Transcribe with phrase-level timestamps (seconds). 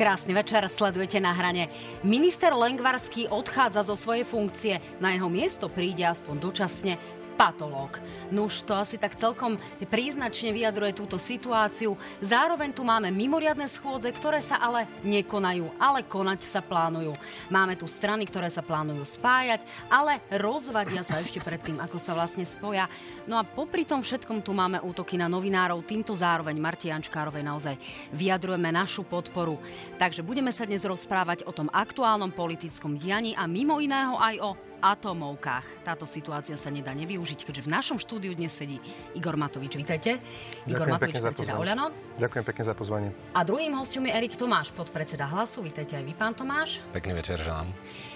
[0.00, 1.68] Krásny večer, sledujete na hrane.
[2.08, 4.80] Minister Lengvarský odchádza zo svojej funkcie.
[4.96, 6.96] Na jeho miesto príde aspoň dočasne
[7.40, 7.96] patológ.
[8.28, 9.56] Nuž to asi tak celkom
[9.88, 11.96] príznačne vyjadruje túto situáciu.
[12.20, 17.16] Zároveň tu máme mimoriadne schôdze, ktoré sa ale nekonajú, ale konať sa plánujú.
[17.48, 22.44] Máme tu strany, ktoré sa plánujú spájať, ale rozvadia sa ešte predtým, ako sa vlastne
[22.44, 22.92] spoja.
[23.24, 25.80] No a popri tom všetkom tu máme útoky na novinárov.
[25.88, 27.80] Týmto zároveň Marti Jančkárovej naozaj
[28.12, 29.56] vyjadrujeme našu podporu.
[29.96, 34.50] Takže budeme sa dnes rozprávať o tom aktuálnom politickom dianí a mimo iného aj o
[34.80, 35.84] atomovkách.
[35.84, 38.80] Táto situácia sa nedá nevyužiť, keďže v našom štúdiu dnes sedí
[39.14, 39.76] Igor Matovič.
[39.76, 40.18] Vítajte.
[40.66, 41.86] Igor Ďakujem Matovič, predseda Oľano.
[42.18, 43.08] Ďakujem pekne za pozvanie.
[43.36, 45.62] A druhým hostom je Erik Tomáš, podpredseda Hlasu.
[45.62, 46.82] Vítajte aj vy, pán Tomáš.
[46.90, 47.70] Pekný večer želám.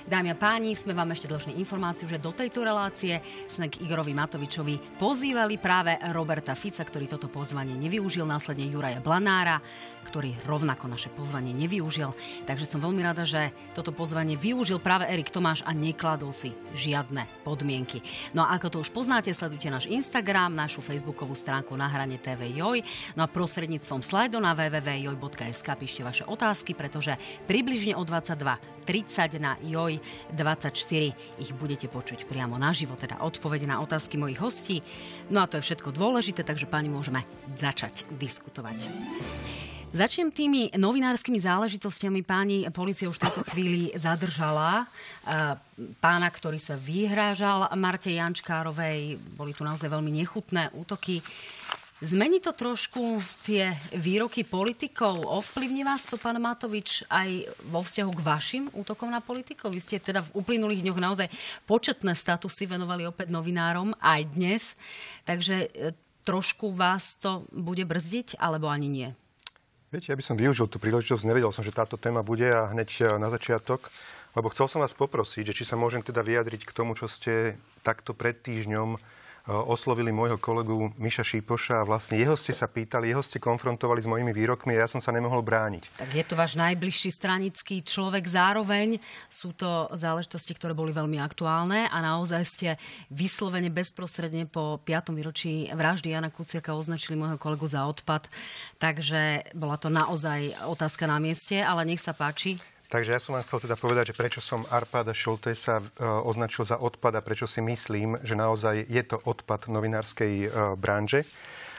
[0.05, 4.13] Dámy a páni, sme vám ešte dlžní informáciu, že do tejto relácie sme k Igorovi
[4.13, 9.65] Matovičovi pozývali práve Roberta Fica, ktorý toto pozvanie nevyužil, následne Juraja Blanára,
[10.05, 12.13] ktorý rovnako naše pozvanie nevyužil.
[12.45, 17.25] Takže som veľmi rada, že toto pozvanie využil práve Erik Tomáš a nekladol si žiadne
[17.41, 18.05] podmienky.
[18.37, 22.53] No a ako to už poznáte, sledujte náš Instagram, našu facebookovú stránku na hrane TV
[22.53, 22.85] Joj.
[23.17, 27.17] No a prostredníctvom slajdu na www.joj.sk píšte vaše otázky, pretože
[27.49, 29.94] približne o 22.30 na Joj
[30.33, 34.77] 24 ich budete počuť priamo naživo, teda odpovede na otázky mojich hostí.
[35.29, 37.27] No a to je všetko dôležité, takže páni môžeme
[37.59, 38.89] začať diskutovať.
[39.95, 42.27] Začnem tými novinárskymi záležitostiami.
[42.27, 45.55] Páni, policia už v tejto chvíli zadržala eh,
[46.03, 49.23] pána, ktorý sa vyhrážal Marte Jančkárovej.
[49.39, 51.23] Boli tu naozaj veľmi nechutné útoky.
[52.05, 55.25] Zmení to trošku tie výroky politikov?
[55.25, 59.73] Ovplyvní vás to, pán Matovič, aj vo vzťahu k vašim útokom na politikov?
[59.73, 61.33] Vy ste teda v uplynulých dňoch naozaj
[61.65, 64.77] početné statusy venovali opäť novinárom, aj dnes.
[65.25, 65.97] Takže e,
[66.29, 69.09] trošku vás to bude brzdiť, alebo ani nie?
[69.89, 72.91] Viete, ja by som využil tú príležitosť, nevedel som, že táto téma bude a hneď
[73.01, 73.89] e, na začiatok,
[74.37, 77.57] lebo chcel som vás poprosiť, že či sa môžem teda vyjadriť k tomu, čo ste
[77.81, 79.01] takto pred týždňom
[79.45, 84.09] oslovili môjho kolegu Miša Šípoša a vlastne jeho ste sa pýtali, jeho ste konfrontovali s
[84.09, 86.01] mojimi výrokmi a ja som sa nemohol brániť.
[86.01, 88.97] Tak je to váš najbližší stranický človek zároveň.
[89.29, 92.69] Sú to záležitosti, ktoré boli veľmi aktuálne a naozaj ste
[93.13, 95.13] vyslovene bezprostredne po 5.
[95.13, 98.33] výročí vraždy Jana Kuciaka označili môjho kolegu za odpad.
[98.81, 102.57] Takže bola to naozaj otázka na mieste, ale nech sa páči.
[102.89, 106.77] Takže ja som vám chcel teda povedať, že prečo som Arpada Šoltesa e, označil za
[106.77, 111.25] odpad a prečo si myslím, že naozaj je to odpad novinárskej e, branže.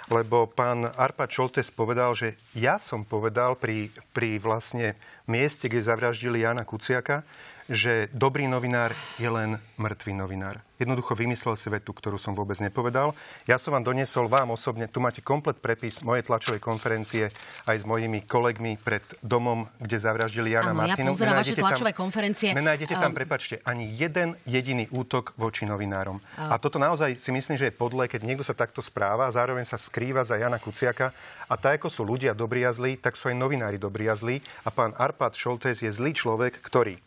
[0.06, 4.94] Lebo pán Arpad Šoltes povedal, že ja som povedal pri, pri vlastne
[5.26, 7.26] mieste, kde zavraždili Jana Kuciaka,
[7.66, 10.62] že dobrý novinár je len mŕtvý novinár.
[10.76, 13.16] Jednoducho vymyslel si vetu, ktorú som vôbec nepovedal.
[13.48, 17.32] Ja som vám doniesol vám osobne, tu máte komplet prepis mojej tlačovej konferencie
[17.64, 21.10] aj s mojimi kolegmi pred domom, kde zavraždili Jana Áno, Martinu.
[21.10, 22.50] ja pozerám vaše tlačové tam, konferencie.
[22.52, 23.18] Nenájdete tam, um...
[23.18, 26.20] prepačte, ani jeden jediný útok voči novinárom.
[26.20, 26.52] Um...
[26.52, 29.64] A toto naozaj si myslím, že je podle, keď niekto sa takto správa a zároveň
[29.64, 31.16] sa skrýva za Jana Kuciaka.
[31.48, 34.44] A tak, ako sú ľudia dobrí a zlí, tak sú aj novinári dobrí a zlí.
[34.68, 37.00] A pán Arpad Šoltes je zlý človek, ktorý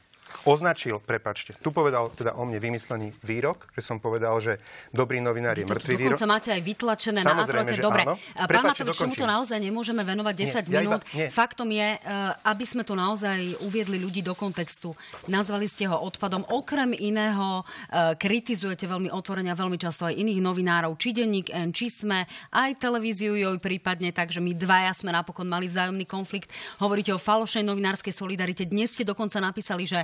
[0.44, 5.58] označil, prepačte, tu povedal teda o mne vymyslený výrok, že som povedal, že dobrý novinár
[5.58, 6.16] je mŕtvý výrok.
[6.16, 7.78] Dokonca máte aj vytlačené na A3.
[7.78, 8.14] Dobre, áno.
[8.48, 10.34] pán Matovič, čomu to naozaj nemôžeme venovať
[10.68, 11.02] 10 nie, minút.
[11.12, 14.96] Ja iba, Faktom je, eh, aby sme to naozaj uviedli ľudí do kontextu.
[15.28, 16.48] Nazvali ste ho odpadom.
[16.48, 21.70] Okrem iného eh, kritizujete veľmi otvorene a veľmi často aj iných novinárov, či denník N,
[21.70, 22.24] či sme,
[22.54, 26.50] aj televíziu joj prípadne, takže my dvaja sme napokon mali vzájomný konflikt.
[26.80, 28.64] Hovoríte o falošnej novinárskej solidarite.
[28.64, 30.02] Dnes ste dokonca napísali, že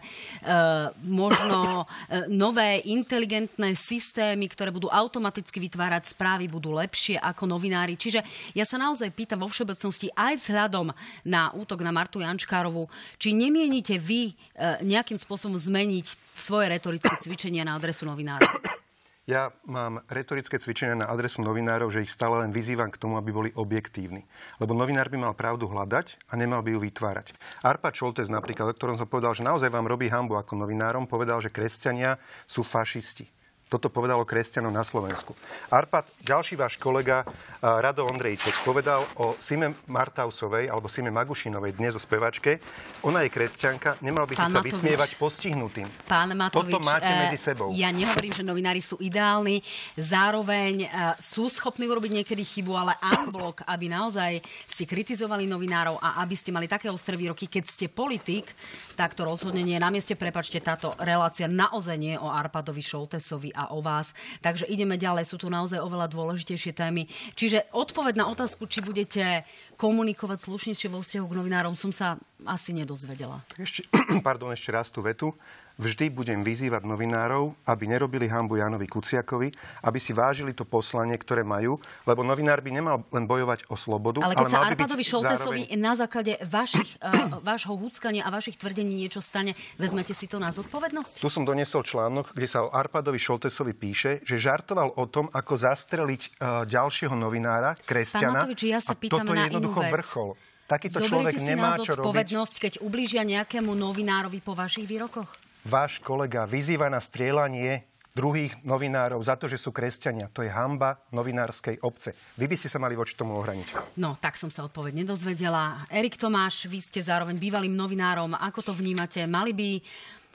[1.09, 7.97] možno eh, nové inteligentné systémy, ktoré budú automaticky vytvárať správy, budú lepšie ako novinári.
[7.97, 8.21] Čiže
[8.53, 10.93] ja sa naozaj pýtam vo všeobecnosti aj vzhľadom
[11.25, 16.07] na útok na Martu Jančkárovu, či nemienite vy eh, nejakým spôsobom zmeniť
[16.37, 18.84] svoje retorické cvičenia na adresu novinárov?
[19.24, 23.32] Ja mám retorické cvičenia na adresu novinárov, že ich stále len vyzývam k tomu, aby
[23.32, 24.28] boli objektívni.
[24.60, 27.32] Lebo novinár by mal pravdu hľadať a nemal by ju vytvárať.
[27.65, 31.41] Arpa Čoltes napríklad, o ktorom som povedal, že naozaj vám robí hambu ako novinárom, povedal,
[31.41, 33.34] že kresťania sú fašisti.
[33.74, 35.34] Toto povedalo kresťanov na Slovensku.
[35.66, 37.26] Arpad, ďalší váš kolega
[37.59, 42.62] Rado Ondrejček, povedal o Sime Martausovej alebo Sime Magušinovej, dnes o spevačke.
[43.03, 45.91] Ona je kresťanka, nemal by sa vysmievať postihnutým.
[46.06, 47.74] Pán Matovič, Toto máte e, medzi sebou.
[47.74, 49.59] Ja nehovorím, že novinári sú ideálni.
[49.98, 50.88] Zároveň e,
[51.18, 54.38] sú schopní urobiť niekedy chybu, ale unblock, aby naozaj
[54.70, 58.54] ste kritizovali novinárov a aby ste mali také ostré výroky, keď ste politik,
[58.94, 60.15] tak to rozhodne nie je na mieste.
[60.15, 64.13] Prepačte, táto relácia naozaj nie je o Arpadovi Šoltesovi a o vás.
[64.43, 67.09] Takže ideme ďalej, sú tu naozaj oveľa dôležitejšie témy.
[67.39, 69.47] Čiže odpoveď na otázku, či budete
[69.81, 73.41] komunikovať slušnejšie vo vzťahu k novinárom, som sa asi nedozvedela.
[73.57, 73.89] Ešte,
[74.27, 75.33] pardon, ešte raz tú vetu.
[75.74, 79.50] Vždy budem vyzývať novinárov, aby nerobili hambu Janovi Kuciakovi,
[79.82, 81.74] aby si vážili to poslanie, ktoré majú,
[82.06, 85.82] lebo novinár by nemal len bojovať o slobodu, ale keď ale sa Arpadovi Šoltesovi zároveň...
[85.82, 90.54] na základe vašich, uh, vášho húckania a vašich tvrdení niečo stane, vezmete si to na
[90.54, 91.18] zodpovednosť?
[91.18, 95.59] Tu som doniesol článok, kde sa o Arpadovi Šoltesovi píše, že žartoval o tom, ako
[95.59, 98.47] zastreliť uh, ďalšieho novinára, kresťana.
[98.47, 99.94] Pán Matovič, ja sa pýtam toto je na jednoducho inú vec.
[99.98, 100.30] vrchol.
[100.65, 102.00] Takýto Zoberiete človek si nemá na čo robiť.
[102.00, 105.43] zodpovednosť, keď ublížia nejakému novinárovi po vašich výrokoch?
[105.65, 110.31] Váš kolega vyzýva na strieľanie druhých novinárov za to, že sú kresťania.
[110.31, 112.15] To je hamba novinárskej obce.
[112.39, 113.99] Vy by ste sa mali voči tomu ohraničiť.
[113.99, 115.83] No, tak som sa odpoveď nedozvedela.
[115.91, 118.39] Erik Tomáš, vy ste zároveň bývalým novinárom.
[118.39, 119.27] Ako to vnímate?
[119.27, 119.69] Mali by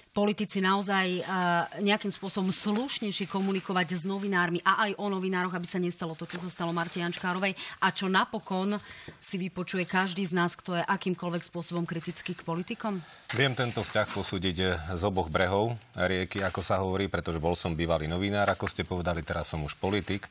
[0.09, 1.25] politici naozaj uh,
[1.85, 6.41] nejakým spôsobom slušnejšie komunikovať s novinármi a aj o novinároch, aby sa nestalo to, čo
[6.41, 8.81] sa stalo Marte Jančkárovej a čo napokon
[9.21, 12.99] si vypočuje každý z nás, kto je akýmkoľvek spôsobom kritický k politikom?
[13.37, 17.77] Viem tento vzťah posúdiť eh, z oboch brehov rieky, ako sa hovorí, pretože bol som
[17.77, 20.25] bývalý novinár, ako ste povedali, teraz som už politik.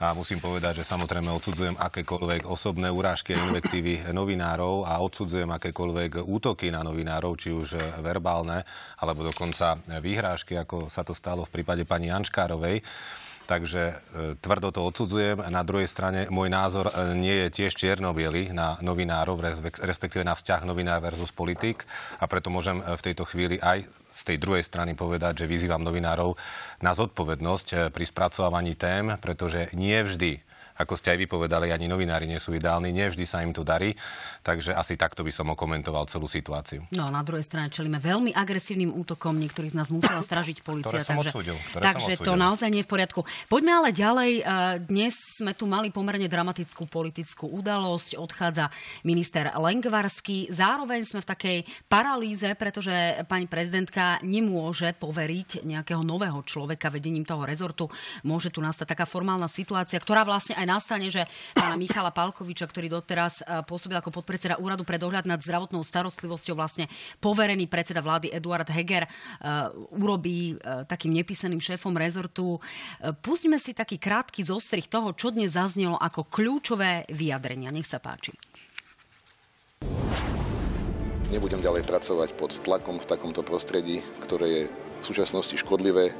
[0.00, 6.24] A musím povedať, že samozrejme odsudzujem akékoľvek osobné urážky a invektívy novinárov a odsudzujem akékoľvek
[6.24, 8.64] útoky na novinárov, či už verbálne,
[8.96, 12.80] alebo dokonca výhrážky, ako sa to stalo v prípade pani Janškárovej.
[13.50, 13.94] Takže e,
[14.38, 15.42] tvrdo to odsudzujem.
[15.50, 20.38] Na druhej strane môj názor e, nie je tiež čierno-biely na novinárov, respek- respektíve na
[20.38, 21.82] vzťah novinár versus politik.
[22.22, 23.82] A preto môžem e, v tejto chvíli aj
[24.14, 26.38] z tej druhej strany povedať, že vyzývam novinárov
[26.78, 30.38] na zodpovednosť pri spracovávaní tém, pretože nie vždy
[30.80, 33.92] ako ste aj vypovedali, ani novinári nie sú ideálni, nevždy sa im to darí,
[34.40, 36.88] takže asi takto by som okomentoval celú situáciu.
[36.96, 41.04] No a na druhej strane čelíme veľmi agresívnym útokom, niektorých z nás musela stražiť policia.
[41.04, 43.20] Takže odsúdil, takže to naozaj nie je v poriadku.
[43.52, 44.30] Poďme ale ďalej.
[44.40, 44.42] E,
[44.88, 45.12] Dnes
[45.42, 48.16] sme tu mali pomerne dramatickú politickú udalosť.
[48.16, 48.72] Odchádza
[49.04, 50.48] minister Lengvarský.
[50.48, 51.58] Zároveň sme v takej
[51.90, 57.90] paralýze, pretože pani prezidentka nemôže poveriť nejakého nového človeka vedením toho rezortu.
[58.24, 61.26] Môže tu nastať taká formálna situácia, ktorá vlastne aj nastane, že
[61.58, 66.54] pána Michala Palkoviča, ktorý doteraz e, pôsobil ako podpredseda úradu pre dohľad nad zdravotnou starostlivosťou,
[66.54, 66.86] vlastne
[67.18, 69.10] poverený predseda vlády Eduard Heger e,
[69.98, 72.62] urobí e, takým nepísaným šéfom rezortu.
[73.20, 77.74] Pustíme si taký krátky zostrih toho, čo dnes zaznelo ako kľúčové vyjadrenia.
[77.74, 78.30] Nech sa páči.
[81.30, 86.10] Nebudem ďalej pracovať pod tlakom v takomto prostredí, ktoré je v súčasnosti škodlivé,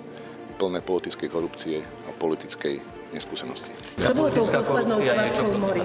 [0.55, 3.71] plné politickej korupcie a politickej neskúsenosti.
[3.99, 5.83] Čo bolo tou poslednou kvapkou mori?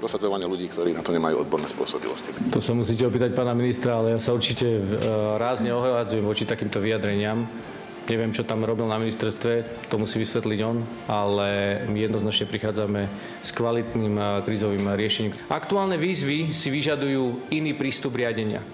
[0.00, 2.32] Dosadzovanie ľudí, ktorí na to nemajú odborné spôsobilosti.
[2.56, 4.82] To sa musíte opýtať pána ministra, ale ja sa určite e,
[5.36, 7.44] rázne ohľadzujem voči takýmto vyjadreniam.
[8.08, 13.12] Neviem, čo tam robil na ministerstve, to musí vysvetliť on, ale my jednoznačne prichádzame
[13.44, 15.36] s kvalitným e, krízovým riešením.
[15.52, 18.64] Aktuálne výzvy si vyžadujú iný prístup riadenia.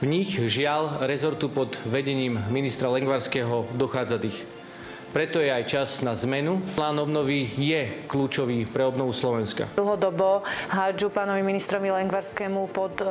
[0.00, 4.61] V nich žiaľ rezortu pod vedením ministra Lengvarského dochádza dých.
[5.12, 6.64] Preto je aj čas na zmenu.
[6.72, 9.68] Plán obnovy je kľúčový pre obnovu Slovenska.
[9.76, 10.40] Dlhodobo
[10.72, 13.06] hádžu pánovi ministrovi Lengvarskému pod e,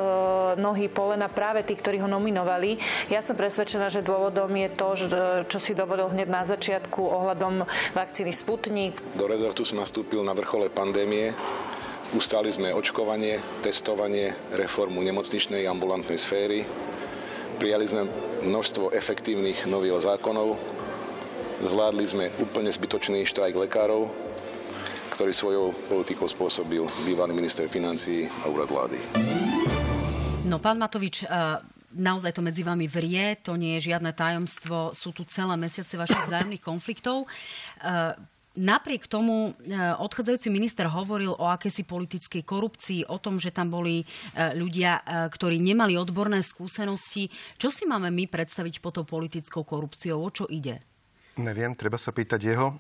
[0.58, 2.82] nohy polena práve tí, ktorí ho nominovali.
[3.14, 7.06] Ja som presvedčená, že dôvodom je to, že, e, čo si dovolil hneď na začiatku
[7.06, 8.98] ohľadom vakcíny Sputnik.
[9.14, 11.38] Do rezortu som nastúpil na vrchole pandémie.
[12.18, 16.66] Ustali sme očkovanie, testovanie, reformu nemocničnej ambulantnej sféry.
[17.62, 18.10] Prijali sme
[18.42, 20.81] množstvo efektívnych nových zákonov.
[21.62, 24.10] Zvládli sme úplne zbytočný štrajk lekárov,
[25.14, 28.98] ktorý svojou politikou spôsobil bývalý minister financií a úrad vlády.
[30.50, 31.62] No, pán Matovič, eh,
[31.94, 36.26] naozaj to medzi vami vrie, to nie je žiadne tajomstvo, sú tu celé mesiace vašich
[36.26, 37.30] vzájomných konfliktov.
[37.30, 38.18] Eh,
[38.52, 44.04] Napriek tomu eh, odchádzajúci minister hovoril o akési politickej korupcii, o tom, že tam boli
[44.36, 45.00] ľudia,
[45.32, 47.32] ktorí nemali odborné skúsenosti.
[47.56, 50.20] Čo si máme my predstaviť pod tou politickou korupciou?
[50.20, 50.91] O čo ide?
[51.42, 52.78] Neviem, treba sa pýtať jeho.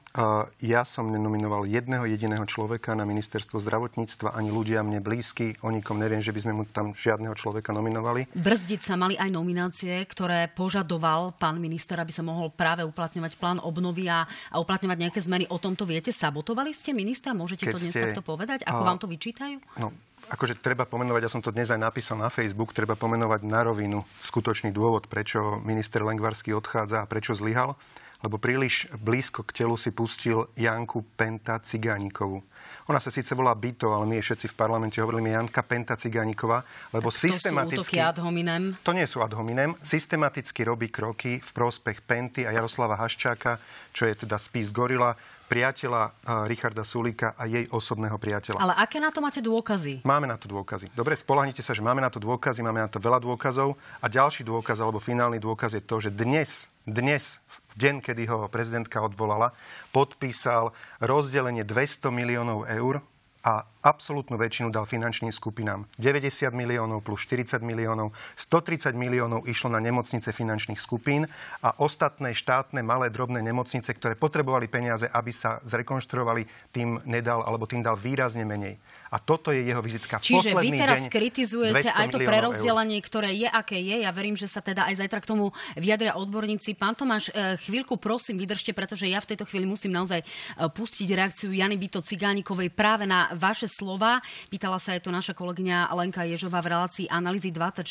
[0.62, 5.58] Ja som nenominoval jedného jediného človeka na ministerstvo zdravotníctva, ani ľudia mne blízky.
[5.66, 8.30] O nikom neviem, že by sme mu tam žiadneho človeka nominovali.
[8.38, 13.58] Brzdiť sa mali aj nominácie, ktoré požadoval pán minister, aby sa mohol práve uplatňovať plán
[13.58, 15.50] obnovy a, a uplatňovať nejaké zmeny.
[15.50, 16.14] O tomto viete?
[16.14, 17.34] Sabotovali ste ministra?
[17.34, 18.62] Môžete Keď to dnes ste- takto povedať?
[18.70, 19.58] Ako a- vám to vyčítajú?
[19.82, 19.90] No,
[20.30, 24.06] akože treba pomenovať, ja som to dnes aj napísal na Facebook, treba pomenovať na rovinu
[24.22, 27.74] skutočný dôvod, prečo minister Lengvarský odchádza a prečo zlyhal.
[28.22, 32.46] Lebo príliš blízko k telu si pustil Janku Penta Cigánikovú.
[32.90, 36.66] Ona sa síce volá Byto, ale my jej všetci v parlamente hovoríme Janka Penta Cigániková,
[36.94, 37.98] lebo To sú útoky systematicky...
[38.02, 38.76] ad hominem.
[38.82, 39.78] To nie sú ad hominem.
[39.82, 43.62] Systematicky robí kroky v prospech Penty a Jaroslava Haščáka,
[43.94, 45.14] čo je teda spis Gorila,
[45.52, 46.16] priateľa
[46.48, 48.64] Richarda Sulíka a jej osobného priateľa.
[48.64, 50.08] Ale aké na to máte dôkazy?
[50.08, 50.96] Máme na to dôkazy.
[50.96, 54.48] Dobre, spolahnite sa, že máme na to dôkazy, máme na to veľa dôkazov a ďalší
[54.48, 59.52] dôkaz alebo finálny dôkaz je to, že dnes, dnes, v deň, kedy ho prezidentka odvolala,
[59.92, 60.72] podpísal
[61.04, 63.04] rozdelenie 200 miliónov eur
[63.42, 65.90] a absolútnu väčšinu dal finančným skupinám.
[65.98, 71.26] 90 miliónov plus 40 miliónov, 130 miliónov išlo na nemocnice finančných skupín
[71.66, 77.66] a ostatné štátne malé drobné nemocnice, ktoré potrebovali peniaze, aby sa zrekonštruovali, tým nedal alebo
[77.66, 78.78] tým dal výrazne menej.
[79.12, 80.24] A toto je jeho vizitka.
[80.24, 84.08] V Čiže vy teraz deň kritizujete aj to prerozdelenie, ktoré je, aké je.
[84.08, 86.80] Ja verím, že sa teda aj zajtra k tomu vyjadria odborníci.
[86.80, 90.26] Pán Tomáš, e, chvíľku prosím, vydržte, pretože ja v tejto chvíli musím naozaj e,
[90.72, 94.24] pustiť reakciu Jany Byto Cigánikovej práve na vaše slova.
[94.48, 97.84] Pýtala sa aj to naša kolegyňa Lenka Ježová v relácii Analýzy 24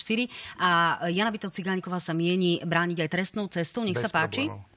[0.56, 3.84] a Jana Byto Cigániková sa mieni brániť aj trestnou cestou.
[3.84, 4.48] Nech Bez sa páči.
[4.48, 4.70] Problémov.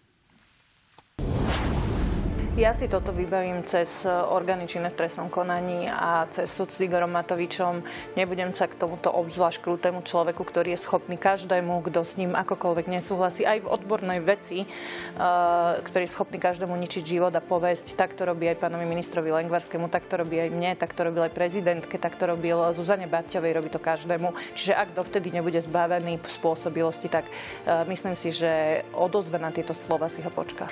[2.53, 6.86] Ja si toto vybavím cez e, orgány činné v trestnom konaní a cez súd s
[6.86, 7.81] Igorom Matovičom.
[8.13, 12.93] Nebudem sa k tomuto obzvlášť krutému človeku, ktorý je schopný každému, kto s ním akokoľvek
[12.93, 17.98] nesúhlasí, aj v odbornej veci, uh, ktorý je schopný každému ničiť život a povesť.
[17.98, 21.25] Tak to robí aj pánovi ministrovi Lengvarskému, tak to robí aj mne, tak to robil
[21.25, 24.29] aj prezidentke, tak to robil Zuzane Baťovej, robí to každému.
[24.53, 27.25] Čiže ak dovtedy nebude zbavený spôsobilosti, tak
[27.65, 30.69] uh, myslím si, že odozve na tieto slova si ho počká.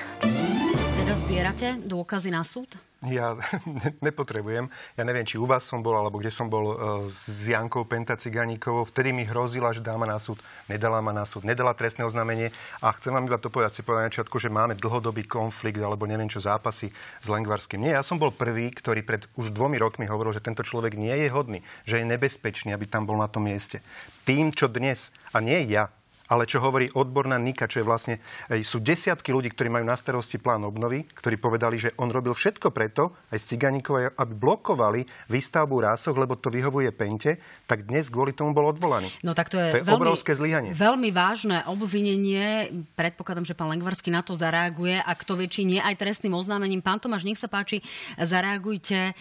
[1.11, 2.71] Teda zbierate dôkazy na súd?
[3.03, 3.35] Ja
[4.07, 4.71] nepotrebujem.
[4.95, 8.15] Ja neviem, či u vás som bol, alebo kde som bol uh, s Jankou Penta
[8.15, 8.87] Ciganíkovou.
[8.87, 10.39] Vtedy mi hrozila, že dá ma na súd.
[10.71, 11.43] Nedala ma na súd.
[11.43, 12.55] Nedala trestné oznámenie.
[12.79, 16.07] A chcem vám iba to povedať, si povedať na začiatku, že máme dlhodobý konflikt, alebo
[16.07, 17.83] neviem čo, zápasy s Lengvarským.
[17.83, 21.11] Nie, ja som bol prvý, ktorý pred už dvomi rokmi hovoril, že tento človek nie
[21.11, 23.83] je hodný, že je nebezpečný, aby tam bol na tom mieste.
[24.23, 25.91] Tým, čo dnes, a nie ja,
[26.31, 28.15] ale čo hovorí odborná Nika, čo je vlastne,
[28.63, 32.71] sú desiatky ľudí, ktorí majú na starosti plán obnovy, ktorí povedali, že on robil všetko
[32.71, 37.35] preto, aj s Ciganíkov, aby blokovali výstavbu rások, lebo to vyhovuje Pente,
[37.67, 39.11] tak dnes kvôli tomu bol odvolaný.
[39.27, 40.71] No tak to je, to je veľmi, obrovské zlyhanie.
[40.71, 42.71] Veľmi vážne obvinenie.
[42.95, 45.03] Predpokladám, že pán Lengvarský na to zareaguje.
[45.03, 46.79] Ak to väčší nie aj trestným oznámením.
[46.79, 47.83] Pán Tomáš, nech sa páči,
[48.15, 49.11] zareagujte.
[49.11, 49.13] E,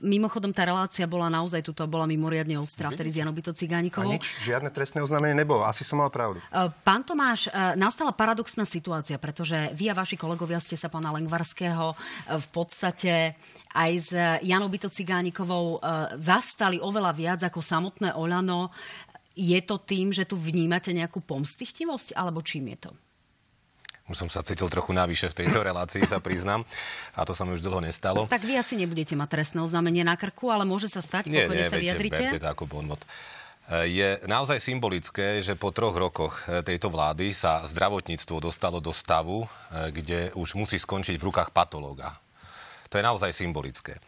[0.00, 4.16] mimochodom, tá relácia bola naozaj tuto, bola mimoriadne ostrá vtedy s Janobito Cigánikovou.
[4.16, 5.66] nič, žiadne trestné oznámenie nebolo.
[5.68, 6.37] Asi som mal pravdu.
[6.38, 11.12] E, pán Tomáš, e, nastala paradoxná situácia, pretože vy a vaši kolegovia ste sa pána
[11.12, 11.96] Lengvarského e,
[12.38, 13.34] v podstate
[13.74, 14.10] aj s
[14.42, 15.78] Janou Byto Cigánikovou
[16.18, 18.72] zastali oveľa viac ako samotné Olano.
[19.38, 22.92] Je to tým, že tu vnímate nejakú pomstichtivosť, alebo čím je to?
[24.08, 26.64] Už som sa cítil trochu navyše v tejto relácii, sa priznám.
[27.12, 28.24] A to sa mi už dlho nestalo.
[28.24, 31.68] Tak vy asi nebudete mať trestné oznámenie na krku, ale môže sa stať, nie, nie,
[31.68, 32.16] sa vyjadrite.
[32.16, 33.04] Berte to ako bonmot.
[33.68, 39.44] Je naozaj symbolické, že po troch rokoch e, tejto vlády sa zdravotníctvo dostalo do stavu,
[39.44, 39.48] e,
[39.92, 42.16] kde už musí skončiť v rukách patológa.
[42.88, 44.00] To je naozaj symbolické.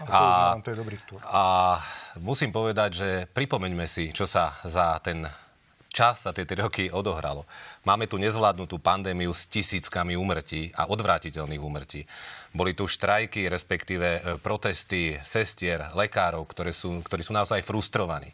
[0.00, 0.96] A, to, uznám, to je dobrý.
[1.28, 1.44] A
[2.24, 5.28] musím povedať, že pripomeňme si, čo sa za ten
[5.92, 7.46] čas za tie tri roky odohralo.
[7.84, 12.08] Máme tu nezvládnutú pandémiu s tisíckami úmrtí a odvrátiteľných úmrtí.
[12.56, 18.32] Boli tu štrajky, respektíve e, protesty sestier, lekárov, ktoré sú, ktorí sú naozaj frustrovaní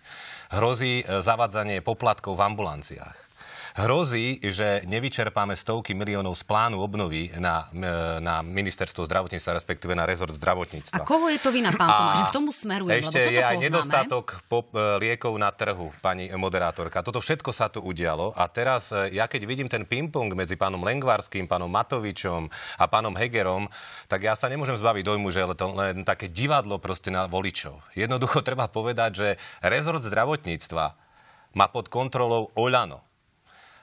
[0.48, 3.27] hrozí e, zavadzanie poplatkov v ambulanciách
[3.76, 10.08] hrozí, že nevyčerpáme stovky miliónov z plánu obnovy na, e, na ministerstvo zdravotníctva, respektíve na
[10.08, 11.02] rezort zdravotníctva.
[11.02, 12.18] A koho je to vina, pán Tomáš?
[12.30, 12.94] K tomu smeruje.
[12.96, 17.04] Ešte je aj nedostatok pop, e, liekov na trhu, pani moderátorka.
[17.04, 21.50] Toto všetko sa tu udialo a teraz, ja keď vidím ten ping-pong medzi pánom Lengvarským,
[21.50, 22.48] pánom Matovičom
[22.78, 23.66] a pánom Hegerom,
[24.06, 27.80] tak ja sa nemôžem zbaviť dojmu, že to len také divadlo proste na voličov.
[27.96, 29.28] Jednoducho treba povedať, že
[29.64, 30.94] rezort zdravotníctva
[31.56, 33.07] má pod kontrolou Oľano.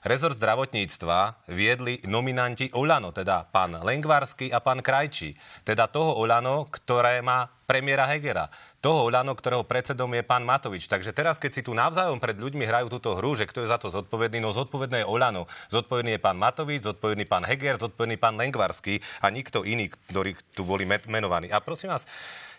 [0.05, 5.33] Rezort zdravotníctva viedli nominanti Olano, teda pán Lengvarsky a pán Krajčí.
[5.65, 8.45] Teda toho Olano, ktoré má premiéra Hegera.
[8.85, 10.85] Toho Olano, ktorého predsedom je pán Matovič.
[10.85, 13.81] Takže teraz, keď si tu navzájom pred ľuďmi hrajú túto hru, že kto je za
[13.81, 15.49] to zodpovedný, no zodpovedné je Olano.
[15.73, 20.69] Zodpovedný je pán Matovič, zodpovedný pán Heger, zodpovedný pán Lengvarský a nikto iný, ktorí tu
[20.69, 21.49] boli menovaní.
[21.49, 22.05] A prosím vás,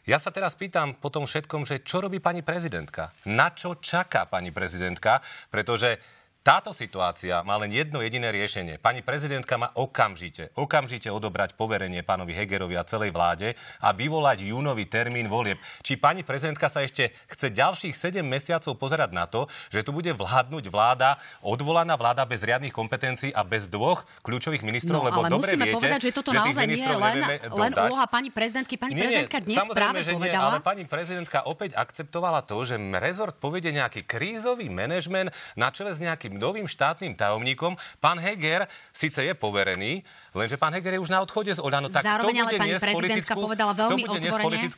[0.02, 3.14] ja sa teraz pýtam po tom všetkom, že čo robí pani prezidentka?
[3.22, 5.22] Na čo čaká pani prezidentka?
[5.46, 6.15] Pretože
[6.46, 8.78] táto situácia má len jedno jediné riešenie.
[8.78, 14.86] Pani prezidentka má okamžite, okamžite odobrať poverenie pánovi Hegerovi a celej vláde a vyvolať júnový
[14.86, 15.58] termín volieb.
[15.82, 20.14] Či pani prezidentka sa ešte chce ďalších 7 mesiacov pozerať na to, že tu bude
[20.14, 25.34] vládnuť vláda, odvolaná vláda bez riadnych kompetencií a bez dvoch kľúčových ministrov, no, lebo ale
[25.34, 28.78] dobre musíme viete, povedať, že toto že naozaj nie je len, len úloha pani prezidentky.
[28.78, 30.30] Pani nie, prezidentka dnes práve že povedala...
[30.30, 35.90] Nie, ale pani prezidentka opäť akceptovala to, že rezort povede nejaký krízový manažment na čele
[35.90, 37.74] s nejakým novým štátnym tajomníkom.
[37.98, 40.04] Pán Heger síce je poverený,
[40.36, 41.88] lenže pán Heger je už na odchode z Olano.
[41.88, 44.68] Tak Zároveň ale pani prezidentka povedala veľmi otvorene,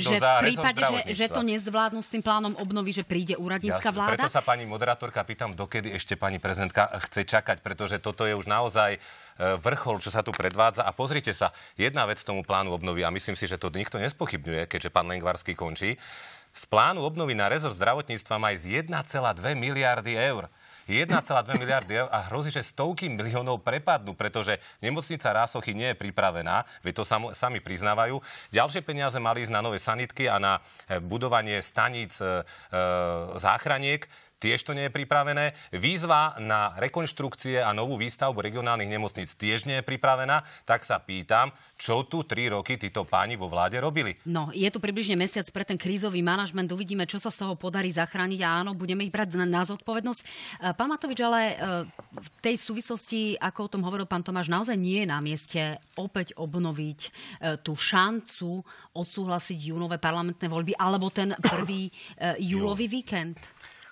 [0.00, 3.96] že v prípade, že, že to nezvládnu s tým plánom obnovy, že príde úradnícka Jasne,
[3.96, 4.18] vláda.
[4.18, 8.48] Preto sa pani moderátorka pýtam, dokedy ešte pani prezidentka chce čakať, pretože toto je už
[8.48, 8.98] naozaj e,
[9.60, 10.82] vrchol, čo sa tu predvádza.
[10.82, 14.66] A pozrite sa, jedna vec tomu plánu obnovy, a myslím si, že to nikto nespochybňuje,
[14.66, 16.00] keďže pán Lengvarský končí,
[16.54, 20.46] z plánu obnovy na rezort zdravotníctva má ísť 1,2 miliardy eur.
[20.88, 26.64] 1,2 miliardy eur a hrozí, že stovky miliónov prepadnú, pretože nemocnica Rásochy nie je pripravená,
[26.84, 28.20] veď to sam, sami priznávajú.
[28.52, 30.52] Ďalšie peniaze mali ísť na nové sanitky a na
[30.88, 32.44] e, budovanie staníc e,
[33.40, 34.04] záchraniek
[34.44, 35.56] tiež to nie je pripravené.
[35.72, 40.44] Výzva na rekonštrukcie a novú výstavbu regionálnych nemocníc tiež nie je pripravená.
[40.68, 41.48] Tak sa pýtam,
[41.80, 44.12] čo tu tri roky títo páni vo vláde robili?
[44.28, 46.68] No, je tu približne mesiac pre ten krízový manažment.
[46.68, 50.20] Uvidíme, čo sa z toho podarí zachrániť a áno, budeme ich brať na, na zodpovednosť.
[50.20, 50.26] E,
[50.76, 51.54] pán Matovič, ale e,
[52.20, 56.36] v tej súvislosti, ako o tom hovoril pán Tomáš, naozaj nie je na mieste opäť
[56.36, 57.10] obnoviť e,
[57.64, 58.60] tú šancu
[58.92, 61.88] odsúhlasiť júnové parlamentné voľby alebo ten prvý
[62.38, 63.40] júlový víkend.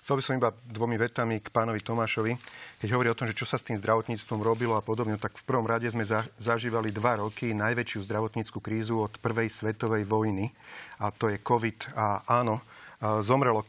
[0.03, 2.35] Chcel by som iba dvomi vetami k pánovi Tomášovi.
[2.83, 5.47] Keď hovorí o tom, že čo sa s tým zdravotníctvom robilo a podobne, tak v
[5.47, 10.51] prvom rade sme za, zažívali dva roky najväčšiu zdravotníckú krízu od prvej svetovej vojny.
[10.99, 11.95] A to je COVID.
[11.95, 12.59] A áno,
[13.23, 13.63] zomrelo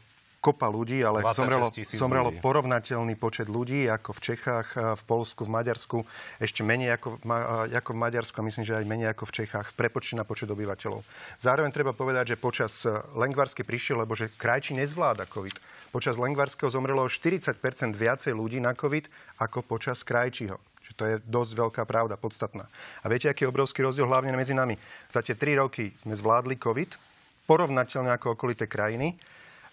[0.44, 2.44] kopa ľudí, ale zomrelo, zomrelo ľudí.
[2.44, 6.04] porovnateľný počet ľudí ako v Čechách, v Polsku, v Maďarsku,
[6.36, 7.24] ešte menej ako,
[7.72, 10.52] ako v Maďarsku a myslím, že aj menej ako v Čechách v prepočte na počet
[10.52, 11.00] obyvateľov.
[11.40, 12.84] Zároveň treba povedať, že počas
[13.16, 15.56] Lengvarsky prišiel, lebo že krajči nezvláda COVID.
[15.88, 17.56] Počas Lengvarského zomrelo 40%
[17.96, 19.08] viacej ľudí na COVID
[19.40, 20.60] ako počas Krajčího.
[20.84, 22.68] Čiže to je dosť veľká pravda, podstatná.
[23.00, 24.76] A viete, aký je obrovský rozdiel hlavne medzi nami?
[25.08, 26.90] Za tie 3 roky sme zvládli COVID,
[27.48, 29.16] porovnateľne ako okolité krajiny.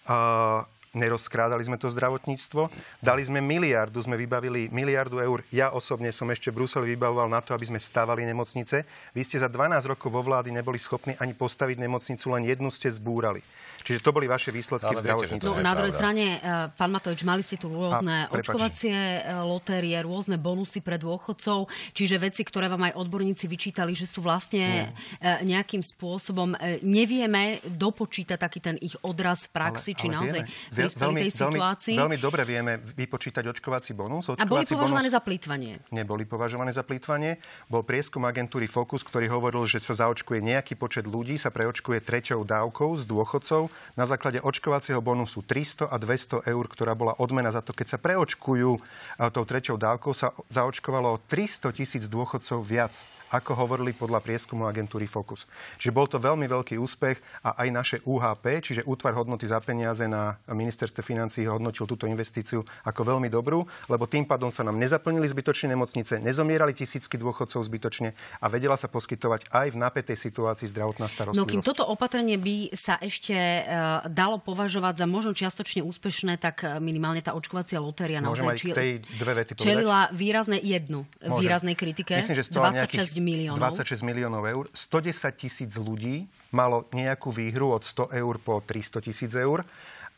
[0.06, 2.68] Uh, nerozkrádali sme to zdravotníctvo,
[3.00, 5.40] dali sme miliardu, sme vybavili miliardu eur.
[5.48, 8.84] Ja osobne som ešte Bruseli vybavoval na to, aby sme stavali nemocnice.
[9.16, 12.92] Vy ste za 12 rokov vo vlády neboli schopní ani postaviť nemocnicu, len jednu ste
[12.92, 13.40] zbúrali.
[13.82, 15.58] Čiže to boli vaše výsledky Ale v zdravotníctve.
[15.58, 19.98] No, na druhej strane, uh, pán Matovič, mali ste tu rôzne A, očkovacie uh, lotérie,
[19.98, 25.42] rôzne bonusy pre dôchodcov, čiže veci, ktoré vám aj odborníci vyčítali, že sú vlastne uh,
[25.42, 26.54] nejakým spôsobom
[26.86, 30.81] nevieme dopočítať taký ten ich odraz v praxi, ale, či ale naozaj vieme.
[30.86, 31.94] Prispeli veľmi, tej situácii.
[31.94, 34.34] Veľmi, veľmi dobre vieme vypočítať očkovací bonus.
[34.34, 35.16] Očkovací A boli považované bonus...
[35.16, 35.72] za plýtvanie?
[35.94, 37.38] Neboli považované za plýtvanie.
[37.70, 42.42] Bol prieskum agentúry Focus, ktorý hovoril, že sa zaočkuje nejaký počet ľudí, sa preočkuje treťou
[42.42, 47.62] dávkou z dôchodcov na základe očkovacieho bonusu 300 a 200 eur, ktorá bola odmena za
[47.62, 48.70] to, keď sa preočkujú
[49.30, 55.48] tou treťou dávkou, sa zaočkovalo 300 tisíc dôchodcov viac, ako hovorili podľa prieskumu agentúry Focus.
[55.80, 60.04] Čiže bol to veľmi veľký úspech a aj naše UHP, čiže útvar hodnoty za peniaze
[60.04, 60.36] na
[60.72, 63.60] ministerstve financí hodnotil túto investíciu ako veľmi dobrú,
[63.92, 68.88] lebo tým pádom sa nám nezaplnili zbytočne nemocnice, nezomierali tisícky dôchodcov zbytočne a vedela sa
[68.88, 71.44] poskytovať aj v napätej situácii zdravotná starostlivosť.
[71.44, 76.64] No kým toto opatrenie by sa ešte Eh, dalo považovať za možno čiastočne úspešné, tak
[76.64, 78.66] eh, minimálne tá očkovacia lotéria naozaj aj či...
[78.72, 81.40] tej dve vety čelila výrazne jednu Môžem.
[81.40, 82.20] výraznej kritike.
[82.22, 83.60] Myslím, že 26 miliónov.
[83.74, 84.64] 26 miliónov eur.
[84.72, 89.64] 110 tisíc ľudí malo nejakú výhru od 100 eur po 300 tisíc eur.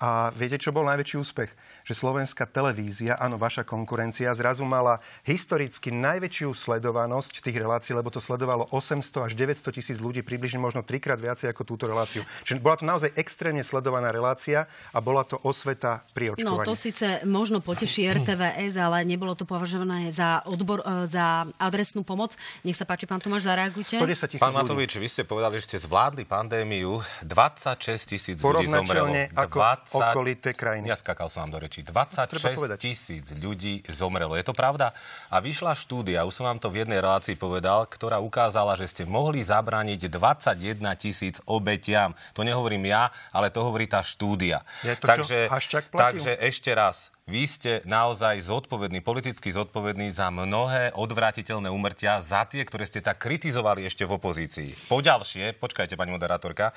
[0.02, 1.50] A viete, čo bol najväčší úspech?
[1.84, 8.24] že slovenská televízia, áno, vaša konkurencia, zrazu mala historicky najväčšiu sledovanosť tých relácií, lebo to
[8.24, 12.24] sledovalo 800 až 900 tisíc ľudí, približne možno trikrát viacej ako túto reláciu.
[12.48, 14.64] Čiže bola to naozaj extrémne sledovaná relácia
[14.96, 16.56] a bola to osveta pri očkovaní.
[16.56, 22.00] No to síce možno poteší RTVS, ale nebolo to považované za, odbor, e, za adresnú
[22.00, 22.32] pomoc.
[22.64, 24.00] Nech sa páči, pán Tomáš, zareagujte.
[24.00, 27.04] 110 Pán Matovič, vy ste povedali, že ste zvládli pandémiu.
[27.20, 29.12] 26 tisíc ľudí zomrelo.
[29.36, 29.83] ako 20...
[29.92, 30.88] okolité krajiny.
[30.88, 31.82] Ja skakal som vám do reči reči.
[31.82, 34.38] 26 tisíc ľudí zomrelo.
[34.38, 34.94] Je to pravda?
[35.26, 39.02] A vyšla štúdia, už som vám to v jednej relácii povedal, ktorá ukázala, že ste
[39.02, 42.14] mohli zabrániť 21 tisíc obetiam.
[42.38, 44.62] To nehovorím ja, ale to hovorí tá štúdia.
[44.86, 50.92] Je to takže, čo, takže ešte raz, vy ste naozaj zodpovední, politicky zodpovední za mnohé
[50.92, 54.92] odvratiteľné umrtia, za tie, ktoré ste tak kritizovali ešte v opozícii.
[54.92, 56.76] Poďalšie, počkajte, pani moderátorka,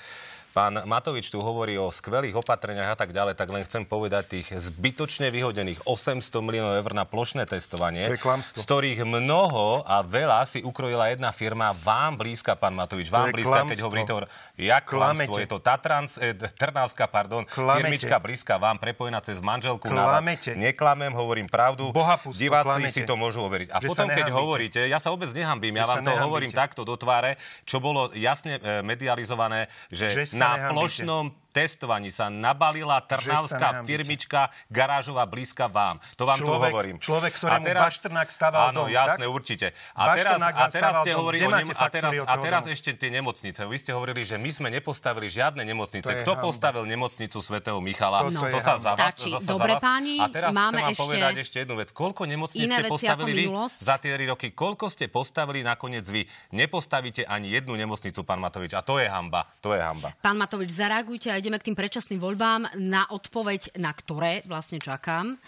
[0.55, 4.47] Pán Matovič tu hovorí o skvelých opatreniach a tak ďalej, tak len chcem povedať tých
[4.57, 11.13] zbytočne vyhodených 800 miliónov eur na plošné testovanie, z ktorých mnoho a veľa si ukrojila
[11.13, 14.19] jedna firma vám blízka, pán Matovič, vám blízka, keď hovoríte o...
[14.57, 17.93] Ja klamstvo, je to Tatrans, eh, Trnavská, pardon, Klamete.
[17.93, 19.85] firmička blízka vám prepojená cez manželku.
[19.85, 20.57] Klamete.
[20.57, 21.93] Na Neklamem, hovorím pravdu.
[21.93, 22.97] Bohapusto, Diváci klamete.
[22.97, 23.69] si to môžu overiť.
[23.69, 26.97] A že potom, keď hovoríte, ja sa vôbec nehambím, ja vám to hovorím takto do
[26.97, 34.53] tváre, čo bolo jasne eh, medializované, že, že na plošnom testovaní sa nabalila trnavská firmička
[34.69, 35.97] garážová blízka vám.
[36.13, 36.95] To vám človek, tu hovorím.
[37.01, 39.33] Človek, ktorému teraz, Bašternák staval áno, dom, jasné, tak?
[39.33, 39.67] určite.
[39.97, 43.09] A teraz, a teraz ste hovorili o nem, a teraz, o a teraz ešte tie
[43.09, 43.65] nemocnice.
[43.65, 46.21] Vy ste hovorili, že my sme nepostavili žiadne nemocnice.
[46.21, 46.45] Kto hamba.
[46.45, 48.29] postavil nemocnicu svätého Michala?
[48.29, 49.33] No, to, to sa za vás, Stačí.
[49.41, 49.81] Dobre, za vás.
[49.81, 51.89] páni, a teraz máme chcem vám ešte povedať ešte jednu vec.
[51.95, 53.45] Koľko nemocníc ste postavili vy
[53.81, 54.47] za tie roky?
[54.53, 56.27] Koľko ste postavili nakoniec vy?
[56.53, 58.77] Nepostavíte ani jednu nemocnicu, pán Matovič.
[58.77, 59.49] A to je hamba.
[59.63, 60.13] To je hamba.
[60.21, 65.39] Pán Matovič, zareagujte a ideme k tým predčasným voľbám na odpoveď, na ktoré vlastne čakám.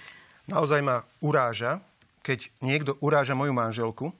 [0.47, 1.83] Naozaj ma uráža,
[2.23, 4.15] keď niekto uráža moju manželku,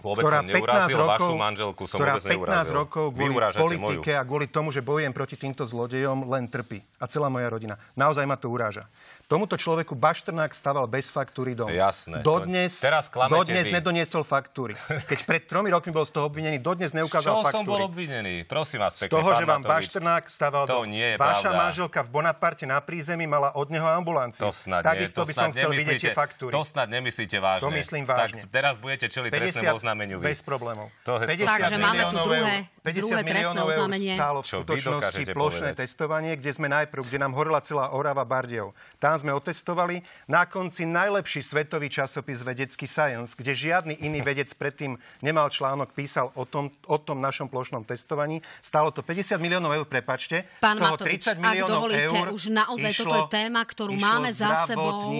[0.00, 2.74] Vôbec ktorá som neurazil rokov, vašu manželku, som ktorá vôbec 15 neurazil.
[2.74, 4.18] rokov kvôli politike moju.
[4.18, 6.80] a kvôli tomu, že bojujem proti týmto zlodejom, len trpí.
[6.96, 7.76] A celá moja rodina.
[7.94, 8.88] Naozaj ma to uráža.
[9.30, 11.70] Tomuto človeku Bašternák staval bez faktúry dom.
[11.70, 12.18] Jasné.
[12.18, 13.78] Dodnes, teraz dodnes vy.
[13.78, 14.74] nedoniesol faktúry.
[15.06, 17.54] Keď pred tromi rokmi bol z toho obvinený, dodnes neukázal Čo faktúry.
[17.54, 18.42] som bol obvinený?
[18.42, 19.70] Prosím vás Z pekne, toho, pán že vám Matovič.
[19.86, 20.90] Bašternák staval To dom.
[20.90, 21.60] nie je Vaša pravda.
[21.62, 24.42] manželka v Bonaparte na prízemí mala od neho ambulanciu.
[24.42, 26.50] To snad Takisto nie, to by som snad chcel vidieť tie faktúry.
[26.50, 27.62] To snad nemyslíte vážne.
[27.62, 28.42] To myslím vážne.
[28.42, 30.24] Tak teraz budete čeliť trestnému oznámeniu vy.
[30.24, 30.86] bez problémov.
[31.02, 32.78] To je- 50 Takže máme tu druhé, eur.
[32.80, 34.14] 50 druhé trestné miliónov eur oznámenie.
[34.16, 35.80] stálo v Čo vy skutočnosti dokážete plošné povedať?
[35.84, 38.72] testovanie, kde sme najprv, kde nám horela celá Orava Bardejov.
[38.96, 40.00] Tam sme otestovali.
[40.24, 46.32] Na konci najlepší svetový časopis Vedecký Science, kde žiadny iný vedec predtým nemal článok, písal
[46.32, 48.38] o tom, o tom našom plošnom testovaní.
[48.62, 50.46] Stálo to 50 miliónov eur, prepačte.
[50.56, 53.60] Pán z toho Matovič, 30 ak miliónov dovolíte, eur už naozaj išlo, toto je téma,
[53.60, 55.10] ktorú máme za sebou.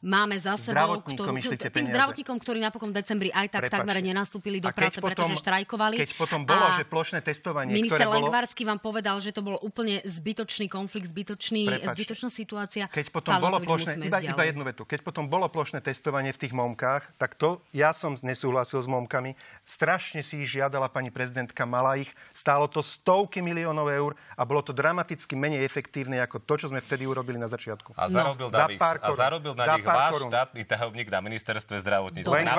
[0.00, 1.92] Máme za sebou, Zdravotníkom ktorú, tým peniaze.
[1.92, 5.96] zdravotníkom, ktorí napokon v decembri aj tak takmer nenastúpili do práce, pretože štrajkovali.
[6.00, 8.28] Keď potom bolo, A že plošné testovanie, Minister ktoré bolo...
[8.28, 11.92] Lengvarsky vám povedal, že to bol úplne zbytočný konflikt, zbytočný, Prepáčte.
[11.96, 12.84] zbytočná situácia.
[12.88, 16.40] Keď potom Pán bolo plošné, iba, iba jednu vetu, keď potom bolo plošné testovanie v
[16.40, 19.36] tých momkách, tak to ja som nesúhlasil s momkami.
[19.64, 24.64] Strašne si ich žiadala pani prezidentka, mala ich, stálo to stovky miliónov eur a bolo
[24.64, 27.94] to dramaticky menej efektívne ako to, čo sme vtedy urobili na začiatku.
[27.96, 30.62] A zarobil, No, na za nich, pár a zarobil na Za nich pár váš štátny
[30.64, 32.30] tajomník na ministerstve zdravotníctva.
[32.30, 32.54] Dobre, Na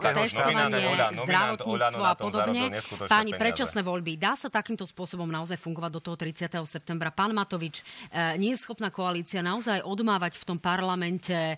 [0.00, 0.86] testovanie,
[1.22, 2.62] zdravotníctvo a podobne.
[3.06, 4.16] Páni, predčasné voľby.
[4.16, 6.50] Dá sa takýmto spôsobom naozaj fungovať do toho 30.
[6.64, 7.10] septembra?
[7.10, 11.56] Pán Matovič, e, nie je schopná koalícia naozaj odmávať v tom parlamente e,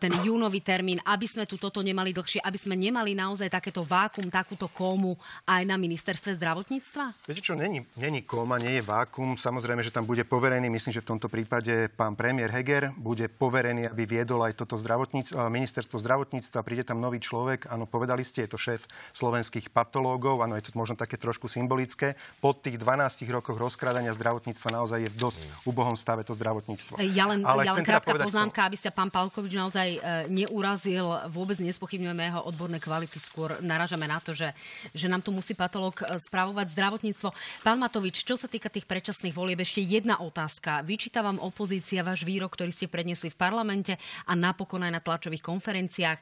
[0.00, 4.32] ten júnový termín, aby sme tu toto nemali dlhšie, aby sme nemali naozaj takéto vákum,
[4.32, 7.28] takúto komu aj na ministerstve zdravotníctva?
[7.28, 9.36] Viete čo, není, není koma, nie je vákum.
[9.36, 13.90] Samozrejme, že tam bude poverený, myslím, že v tomto prípade pán premiér Heger bude poverený,
[13.90, 16.64] aby viedol aj toto zdravotníctvo, ministerstvo zdravotníctva.
[16.64, 20.78] Príde tam nový človek, áno, povedali ste, je to šéf slovenských patológov, áno, je to
[20.78, 22.16] možno také trošku symbolické.
[22.38, 27.02] Po tých 12 rokoch rozkrádania zdravotníctva naozaj je v dosť úbohom stave to zdravotníctvo.
[27.10, 29.98] Ja len, Ale ja len teda krátka povedať poznámka, aby sa pán Palkovič naozaj e,
[30.30, 31.06] neurazil.
[31.32, 34.54] Vôbec nespochybňujeme jeho odborné kvality, skôr naražame na to, že,
[34.94, 37.28] že nám tu musí patológ e, spravovať zdravotníctvo.
[37.66, 40.86] Pán Matovič, čo sa týka tých predčasných volieb, ešte jedna otázka.
[40.86, 43.96] Vyčíta vám opozícia váš výrok, ktorý ste predniesli v parlamente
[44.28, 46.18] a napokon aj na tlačových konferenciách,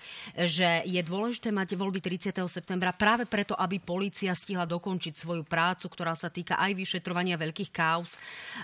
[0.48, 2.33] že je dôležité mať voľby 30.
[2.49, 7.71] septembra práve preto, aby polícia stihla dokončiť svoju prácu, ktorá sa týka aj vyšetrovania veľkých
[7.71, 8.17] kauz.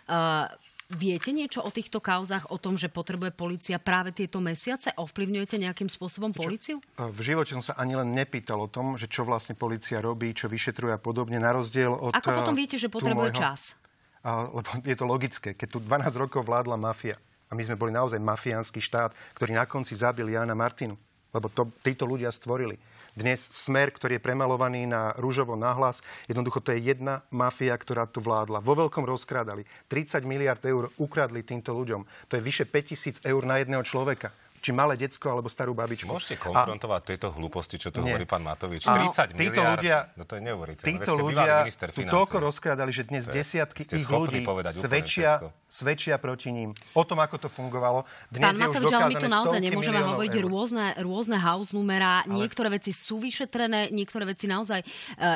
[0.09, 0.48] Uh,
[0.92, 4.92] Viete niečo o týchto kauzach, o tom, že potrebuje policia práve tieto mesiace?
[5.00, 6.77] Ovplyvňujete nejakým spôsobom policiu?
[7.00, 10.44] V živote som sa ani len nepýtal o tom, že čo vlastne policia robí, čo
[10.44, 12.12] vyšetruje a podobne, na rozdiel od...
[12.12, 13.72] Ako potom eh, viete, že potrebuje môjho- čas?
[14.20, 15.57] A, lebo je to logické.
[15.57, 17.16] Keď tu 12 rokov vládla mafia
[17.48, 21.00] a my sme boli naozaj mafiánsky štát, ktorý na konci zabil Jana Martinu,
[21.34, 22.78] lebo to títo ľudia stvorili.
[23.14, 28.18] Dnes smer, ktorý je premalovaný na rúžovo nahlas, jednoducho to je jedna mafia, ktorá tu
[28.18, 28.58] vládla.
[28.58, 29.62] Vo veľkom rozkrádali.
[29.86, 32.02] 30 miliard eur ukradli týmto ľuďom.
[32.26, 34.34] To je vyše 5000 eur na jedného človeka.
[34.64, 36.09] Či malé decko alebo starú babičku.
[36.09, 38.16] Môžete A- konfrontovať tieto hlúposti, čo tu Nie.
[38.16, 38.88] hovorí pán Matovič.
[38.88, 40.88] Áno, 30 títo miliard, ľudia- no to je neuveriteľné.
[40.88, 44.40] Títo ľudia minister tu toľko rozkrádali, že dnes To je- desiatky ich ľudí
[44.72, 45.48] svedčia, všetko.
[45.68, 46.72] svedčia proti ním.
[46.96, 48.09] O tom, ako to fungovalo.
[48.33, 50.44] Dnes Pán Matovič, ale my tu naozaj nemôžeme hovoriť eur.
[50.48, 52.24] rôzne, rôzne house numerá.
[52.24, 54.87] Niektoré veci sú vyšetrené, niektoré veci naozaj e,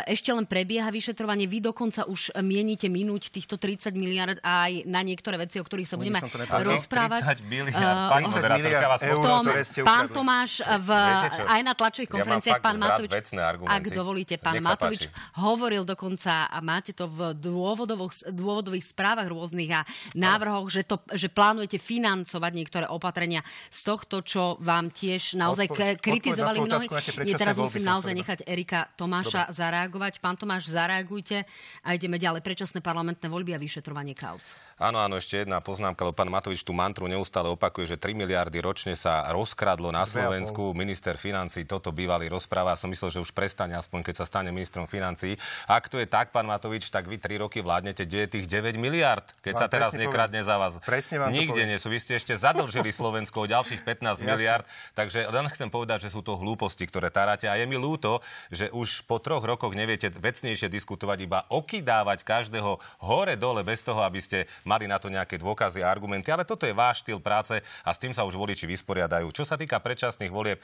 [0.09, 1.45] ešte len prebieha vyšetrovanie.
[1.45, 6.01] Vy dokonca už mienite minúť týchto 30 miliard aj na niektoré veci, o ktorých sa
[6.01, 6.17] budeme
[6.49, 7.45] rozprávať.
[7.45, 9.45] 30 miliard, pani 30 moderátorka vás eur, tom,
[9.85, 10.07] pán.
[10.09, 11.43] Tomáš v, Viete čo?
[11.47, 13.11] aj na tlačových Ja konferenciách, fakt pán Matovič,
[13.65, 15.03] ak dovolíte, pán Matovič
[15.41, 19.81] hovoril dokonca, a máte to v dôvodových, správach rôznych a
[20.13, 23.41] návrhoch, že, to, že plánujete financovať niektoré opatrenia
[23.73, 26.87] z tohto, čo vám tiež naozaj Odpoveď- kritizovali mnohí.
[27.25, 30.21] Nie, teraz musím naozaj nechať Erika Tomáša zareagovať.
[30.21, 31.47] Pán Tomáš, zareagujte
[31.85, 32.45] a ideme ďalej.
[32.45, 34.53] Predčasné parlamentné voľby a vyšetrovanie kauz.
[34.79, 38.59] Áno, áno, ešte jedna poznámka, lebo pán Matovič tú mantru neustále opakuje, že 3 miliardy
[38.63, 40.77] ročne sa sa rozkradlo na Slovensku.
[40.77, 42.77] Minister financí toto bývalý rozpráva.
[42.77, 45.41] Som myslel, že už prestane aspoň, keď sa stane ministrom financí.
[45.65, 48.77] Ak to je tak, pán Matovič, tak vy tri roky vládnete, kde je tých 9
[48.77, 50.77] miliard, keď vám sa teraz nekradne za vás.
[50.85, 51.89] Presne vám Nikde nie sú.
[51.89, 54.69] Vy ste ešte zadlžili Slovensko o ďalších 15 miliard.
[54.93, 57.49] Takže len chcem povedať, že sú to hlúposti, ktoré taráte.
[57.49, 58.21] A je mi ľúto,
[58.53, 64.21] že už po troch rokoch neviete vecnejšie diskutovať, iba okydávať každého hore-dole bez toho, aby
[64.21, 66.29] ste mali na to nejaké dôkazy a argumenty.
[66.29, 68.98] Ale toto je váš štýl práce a s tým sa už voliči vysporiadajú.
[69.31, 70.59] Čo sa týka predčasných volieb,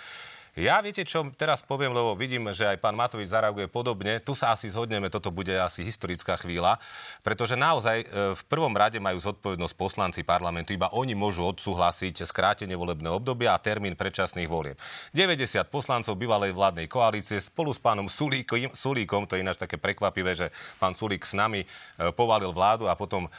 [0.55, 4.23] ja viete, čo teraz poviem, lebo vidím, že aj pán Matovič zareaguje podobne.
[4.23, 6.79] Tu sa asi zhodneme, toto bude asi historická chvíľa,
[7.27, 8.07] pretože naozaj e,
[8.39, 10.71] v prvom rade majú zodpovednosť poslanci parlamentu.
[10.71, 14.79] Iba oni môžu odsúhlasiť skrátenie volebného obdobia a termín predčasných volieb.
[15.11, 20.39] 90 poslancov bývalej vládnej koalície spolu s pánom Sulíkom, Sulíkom, to je ináč také prekvapivé,
[20.39, 23.31] že pán Sulík s nami e, povalil vládu a potom e,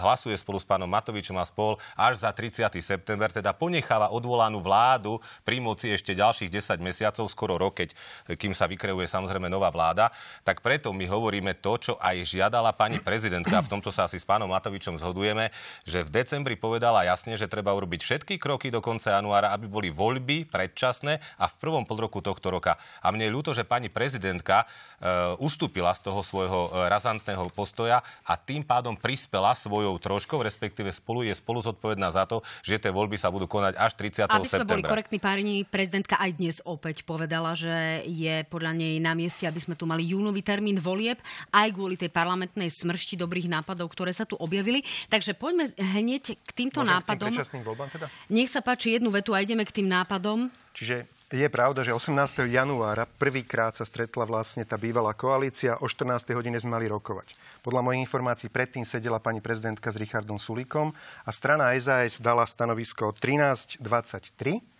[0.00, 2.64] hlasuje spolu s pánom Matovičom a spol až za 30.
[2.80, 7.92] september, teda ponecháva odvolanú vládu pri moci ešte ďalších 10 mesiacov, skoro rok, keď,
[8.38, 10.14] kým sa vykreuje samozrejme nová vláda,
[10.46, 14.24] tak preto my hovoríme to, čo aj žiadala pani prezidentka, v tomto sa asi s
[14.24, 15.50] pánom Matovičom zhodujeme,
[15.82, 19.88] že v decembri povedala jasne, že treba urobiť všetky kroky do konca januára, aby boli
[19.90, 22.78] voľby predčasné a v prvom polroku tohto roka.
[23.02, 28.04] A mne je ľúto, že pani prezidentka e, ustúpila z toho svojho e, razantného postoja
[28.22, 32.92] a tým pádom prispela svojou troškou, respektíve spolu je spolu zodpovedná za to, že tie
[32.92, 34.28] voľby sa budú konať až 30.
[34.28, 34.74] Aby sme septembra.
[34.76, 35.54] boli korektní, páni
[35.88, 40.04] prezidentka aj dnes opäť povedala, že je podľa nej na mieste, aby sme tu mali
[40.12, 41.16] júnový termín volieb,
[41.48, 44.84] aj kvôli tej parlamentnej smršti dobrých nápadov, ktoré sa tu objavili.
[45.08, 47.32] Takže poďme hneď k týmto Môžem nápadom.
[47.32, 48.12] K tým voľbám teda?
[48.28, 50.52] Nech sa páči jednu vetu a ideme k tým nápadom.
[50.76, 52.44] Čiže je pravda, že 18.
[52.44, 55.80] januára prvýkrát sa stretla vlastne tá bývalá koalícia.
[55.80, 56.36] O 14.
[56.36, 57.32] hodine sme mali rokovať.
[57.64, 60.92] Podľa mojich informácií predtým sedela pani prezidentka s Richardom Sulíkom
[61.24, 64.76] a strana SAS dala stanovisko 13.23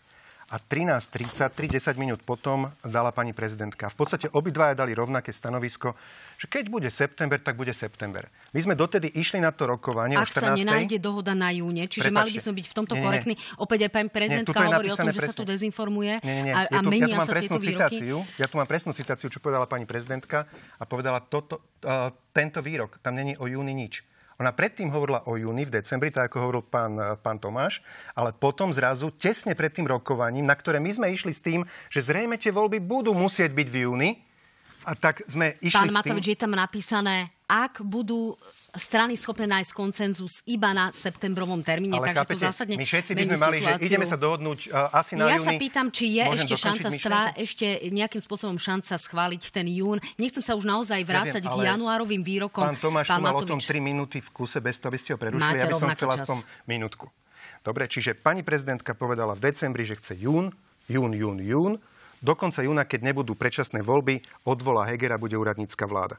[0.49, 3.93] a 13.33, 10 minút potom, dala pani prezidentka.
[3.93, 5.93] V podstate obidvaja dali rovnaké stanovisko,
[6.41, 8.25] že keď bude september, tak bude september.
[8.57, 10.41] My sme dotedy išli na to rokovanie Ak o 14.
[10.41, 12.17] sa nenájde dohoda na júne, čiže Prepačte.
[12.17, 13.09] mali by sme byť v tomto Nie, nie, nie.
[13.13, 13.35] korektní.
[13.61, 16.55] Opäť aj pani prezidentka je hovorí o tom, že sa tu dezinformuje Nie, nie, nie.
[16.57, 17.97] a, a Je tu, ja menia tu mám sa presnú tieto výroky.
[18.01, 18.17] citáciu.
[18.41, 20.49] Ja tu mám presnú citáciu, čo povedala pani prezidentka
[20.81, 22.97] a povedala toto, uh, tento výrok.
[23.05, 24.01] Tam není o júni nič.
[24.39, 27.83] Ona predtým hovorila o júni v decembri, tak ako hovoril pán, pán Tomáš,
[28.15, 32.07] ale potom zrazu, tesne pred tým rokovaním, na ktoré my sme išli s tým, že
[32.07, 34.11] zrejme tie voľby budú musieť byť v júni,
[34.89, 35.93] a tak sme išli Pán.
[35.93, 38.37] Matovič, je tam napísané, ak budú
[38.77, 43.13] strany schopné nájsť koncenzus iba na septembrovom termíne, Ale takže chápete, to zásadne my všetci
[43.17, 43.89] by sme mali, že situáciu.
[43.89, 45.49] ideme sa dohodnúť uh, asi na ja júni.
[45.49, 50.01] sa pýtam, či je Môžem ešte šanca stvá, ešte nejakým spôsobom šanca schváliť ten jún.
[50.21, 52.65] Nechcem sa už naozaj vrácať Neviem, k ale januárovým výrokom.
[52.65, 53.81] Pán Tomáš tu mal o tom Matovič.
[53.81, 55.49] 3 minúty v kuse, bez toho, aby ste ho prerušili.
[55.49, 56.37] Máte ja by som chcel aspoň
[56.69, 57.09] minútku.
[57.65, 60.53] Dobre, čiže pani prezidentka povedala v decembri, že chce jún,
[60.89, 61.73] jún, jún, jún.
[62.19, 66.19] Do konca júna, keď nebudú predčasné voľby, odvolá Hegera, bude úradnícka vláda.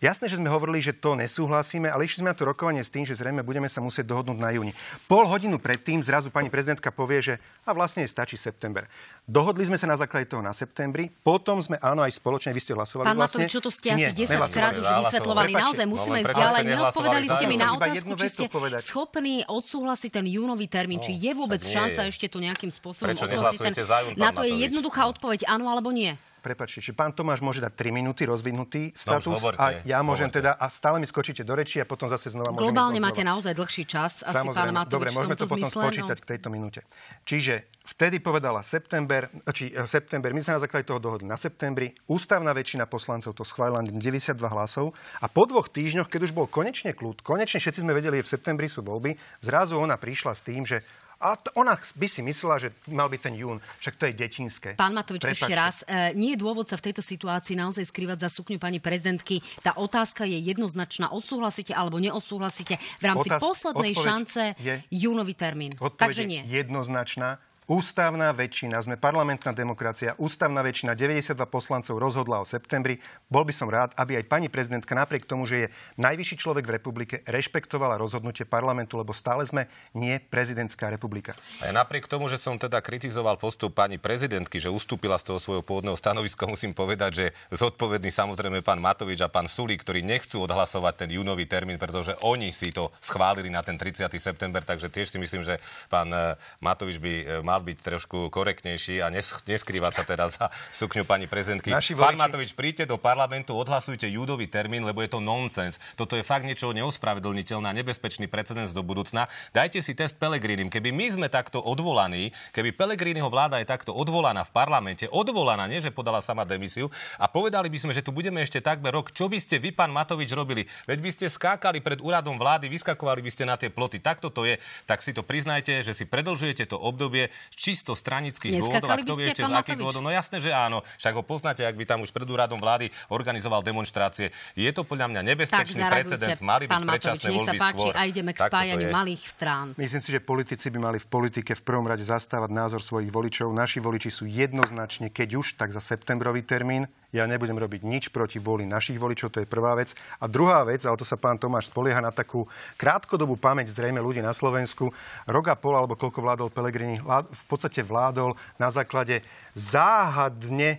[0.00, 3.04] Jasné, že sme hovorili, že to nesúhlasíme, ale išli sme na to rokovanie s tým,
[3.04, 4.72] že zrejme budeme sa musieť dohodnúť na júni.
[5.04, 7.34] Pol hodinu predtým zrazu pani prezidentka povie, že
[7.68, 8.88] a vlastne stačí september.
[9.28, 12.72] Dohodli sme sa na základe toho na septembri, potom sme áno aj spoločne, vy ste
[12.72, 13.44] hlasovali Pán vlastne.
[13.44, 14.56] Matovič, čo to ste asi 10 Nehlasovali.
[14.56, 15.50] krát už vysvetlovali.
[15.52, 16.62] Naozaj No, musíme ísť ďalej.
[16.64, 18.80] Neodpovedali ste mi na otázku, či ste povedať.
[18.88, 21.04] schopní odsúhlasiť ten júnový termín.
[21.04, 25.44] Či je vôbec šanca ešte to nejakým spôsobom Prečo odsúhlasiť Na to je jednoduchá odpoveď
[25.44, 26.16] áno alebo nie.
[26.40, 30.32] Prepačte, či pán Tomáš môže dať 3 minúty rozvinutý status No hovorte, a ja môžem
[30.32, 30.40] hovorte.
[30.40, 33.36] teda, a stále mi skočíte do reči a potom zase znova môžem Globálne máte znova.
[33.36, 34.24] naozaj dlhší čas.
[34.24, 36.22] Asi pán Samozrejme, Matovič dobre, v môžeme to potom zmysle, spočítať no.
[36.24, 36.80] k tejto minúte.
[37.28, 41.92] Čiže vtedy povedala september, či e, september, my sme na základe toho dohodli na septembri,
[42.08, 46.48] ústavná väčšina poslancov to schválila len 92 hlasov a po dvoch týždňoch, keď už bol
[46.48, 49.12] konečne kľud, konečne všetci sme vedeli, že v septembri sú voľby,
[49.44, 50.80] zrazu ona prišla s tým, že
[51.20, 54.70] a t- ona by si myslela, že mal byť ten jún, však to je detinské.
[54.74, 55.44] Pán Matovič, Prepáčte.
[55.44, 58.80] ešte raz, e, nie je dôvod sa v tejto situácii naozaj skrývať za sukňu pani
[58.80, 59.38] prezidentky.
[59.60, 61.12] Tá otázka je jednoznačná.
[61.12, 65.76] Odsúhlasíte alebo neodsúhlasíte v rámci Otáz- poslednej šance je- júnový termín.
[65.76, 66.40] Takže nie.
[66.42, 67.36] jednoznačná.
[67.70, 72.98] Ústavná väčšina, sme parlamentná demokracia, ústavná väčšina, 92 poslancov rozhodla o septembri.
[73.30, 75.66] Bol by som rád, aby aj pani prezidentka napriek tomu, že je
[76.02, 81.38] najvyšší človek v republike, rešpektovala rozhodnutie parlamentu, lebo stále sme nie prezidentská republika.
[81.62, 85.38] A ja napriek tomu, že som teda kritizoval postup pani prezidentky, že ustúpila z toho
[85.38, 90.42] svojho pôvodného stanoviska, musím povedať, že zodpovedný samozrejme pán Matovič a pán Sulík, ktorí nechcú
[90.42, 94.10] odhlasovať ten júnový termín, pretože oni si to schválili na ten 30.
[94.18, 98.32] september, takže tiež si myslím, že pán eh, Matovič by eh, mal mal byť trošku
[98.32, 101.70] korektnejší a nes- neskrývať sa teraz za sukňu pani prezidentky.
[101.70, 105.76] Naši Pán voliči- Matovič, príďte do parlamentu, odhlasujte júdový termín, lebo je to nonsens.
[105.94, 109.28] Toto je fakt niečo neospravedlniteľné a nebezpečný precedens do budúcna.
[109.52, 110.72] Dajte si test Pelegrinim.
[110.72, 115.84] Keby my sme takto odvolaní, keby Pelegriniho vláda je takto odvolaná v parlamente, odvolaná, nie
[115.84, 116.88] že podala sama demisiu,
[117.20, 119.92] a povedali by sme, že tu budeme ešte takmer rok, čo by ste vy, pán
[119.92, 120.64] Matovič, robili?
[120.88, 124.00] Veď by ste skákali pred úradom vlády, vyskakovali by ste na tie ploty.
[124.00, 124.56] Takto to je.
[124.88, 128.88] Tak si to priznajte, že si predlžujete to obdobie čisto stranických dôvodov.
[128.90, 130.00] A kto vie ešte z akých dôvodov?
[130.00, 130.80] No jasné, že áno.
[130.96, 134.32] Však ho poznáte, ak by tam už pred úradom vlády organizoval demonstrácie.
[134.56, 136.38] Je to podľa mňa Tak nebezpečný zareagujte, precedens.
[136.40, 137.94] Mali byť predčasné nech sa voľby páči skôr.
[137.94, 139.66] a ideme k spájaniu malých strán.
[139.76, 143.52] Myslím si, že politici by mali v politike v prvom rade zastávať názor svojich voličov.
[143.52, 146.88] Naši voliči sú jednoznačne, keď už, tak za septembrový termín.
[147.10, 149.98] Ja nebudem robiť nič proti voli našich voličov, to je prvá vec.
[150.22, 152.46] A druhá vec, ale to sa pán Tomáš spolieha na takú
[152.78, 154.94] krátkodobú pamäť zrejme ľudí na Slovensku.
[155.26, 159.26] Rok a pol, alebo koľko vládol Pelegrini, v podstate vládol na základe
[159.58, 160.78] záhadne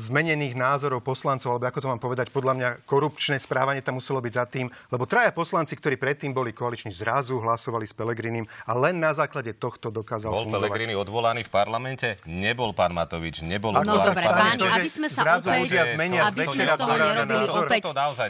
[0.00, 4.32] zmenených názorov poslancov, alebo ako to mám povedať, podľa mňa korupčné správanie tam muselo byť
[4.32, 8.96] za tým, lebo traja poslanci, ktorí predtým boli koaliční, zrazu hlasovali s Pelegrinim a len
[8.96, 10.64] na základe tohto dokázal Bol fungovať.
[10.64, 12.16] Pellegrini odvolaný v parlamente?
[12.24, 16.20] Nebol pán Matovič, nebol No odvolaný dobre, páni, aby sme sa zrazu opäť, ľudia zmenia
[16.32, 17.82] aby sme z toho nerobili opäť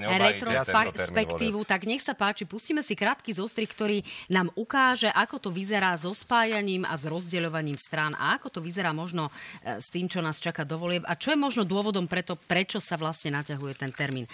[0.02, 4.02] retrospektívu, tak nech sa páči, pustíme si krátky zostrih, ktorý
[4.34, 8.90] nám ukáže, ako to vyzerá so spájaním a s rozdeľovaním strán a ako to vyzerá
[8.90, 9.30] možno
[9.62, 12.80] e, s tým, čo nás čaká do volieb a čo je možno dôvodom preto, prečo
[12.80, 14.24] sa vlastne naťahuje ten termín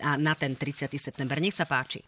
[0.00, 0.88] na ten 30.
[0.96, 1.36] september.
[1.36, 2.00] Nech sa páči.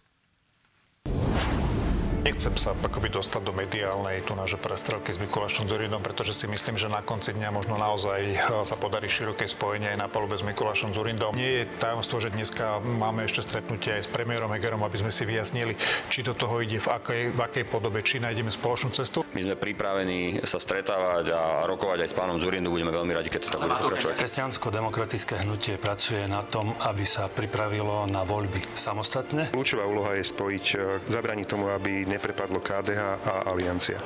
[2.24, 6.80] Nechcem sa akoby dostať do mediálnej tu naše prestrelky s Mikulášom Zurinom, pretože si myslím,
[6.80, 10.40] že na konci dňa možno naozaj e, sa podarí široké spojenie aj na palube s
[10.40, 11.36] Mikulášom Zurindom.
[11.36, 15.28] Nie je tajomstvo, že dneska máme ešte stretnutie aj s premiérom Hegerom, aby sme si
[15.28, 15.76] vyjasnili,
[16.08, 19.20] či do toho ide v akej, v akej podobe, či nájdeme spoločnú cestu.
[19.36, 22.72] My sme pripravení sa stretávať a rokovať aj s pánom Zurindu.
[22.72, 24.16] Budeme veľmi radi, keď to tak bude pokračovať.
[24.16, 29.52] Kresťansko-demokratické hnutie pracuje na tom, aby sa pripravilo na voľby samostatne.
[29.52, 34.00] Kľúčová úloha je spojiť, e, zabraniť tomu, aby neprepadlo KDH a Aliancia.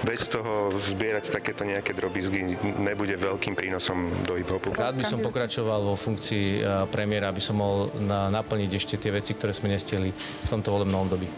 [0.00, 4.72] Bez toho zbierať takéto nejaké drobizgy nebude veľkým prínosom do hip-hopu.
[4.72, 9.12] Rád by som pokračoval vo funkcii eh, premiéra, aby som mohol na, naplniť ešte tie
[9.12, 11.28] veci, ktoré sme nestihli v tomto volebnom období.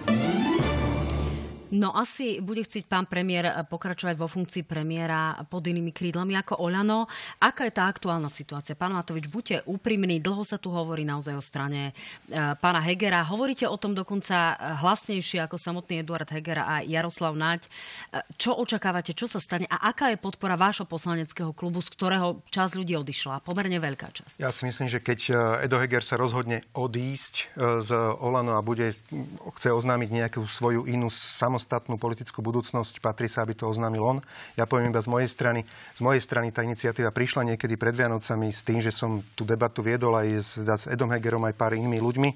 [1.70, 6.58] No asi bude chcieť pán premiér eh, pokračovať vo funkcii premiéra pod inými krídlami ako
[6.58, 7.06] Oľano.
[7.38, 8.74] Aká je tá aktuálna situácia?
[8.74, 13.22] Pán Matovič, buďte úprimní, dlho sa tu hovorí naozaj o strane eh, pána Hegera.
[13.22, 17.70] Hovoríte o tom dokonca eh, hlasnejšie ako samotný Eduard Heger a Jaroslav Naď.
[18.34, 22.72] Čo očakávate, čo sa stane a aká je podpora vášho poslaneckého klubu, z ktorého časť
[22.74, 23.46] ľudí odišla?
[23.46, 24.36] Pomerne veľká časť.
[24.42, 25.20] Ja si myslím, že keď
[25.62, 28.90] Edo Heger sa rozhodne odísť z Olano a bude,
[29.60, 34.18] chce oznámiť nejakú svoju inú samostatnú politickú budúcnosť, patrí sa, aby to oznámil on.
[34.54, 35.66] Ja poviem iba z mojej strany.
[35.96, 39.82] Z mojej strany tá iniciatíva prišla niekedy pred Vianocami s tým, že som tú debatu
[39.82, 42.30] viedol aj s, s Edom Hegerom, aj pár inými ľuďmi.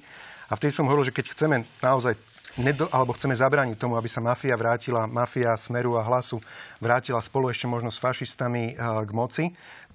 [0.51, 2.19] A vtedy som hovoril, že keď chceme naozaj
[2.61, 6.39] nedo, alebo chceme zabrániť tomu, aby sa mafia vrátila, mafia Smeru a Hlasu
[6.79, 9.45] vrátila spolu ešte možno s fašistami eh, k moci,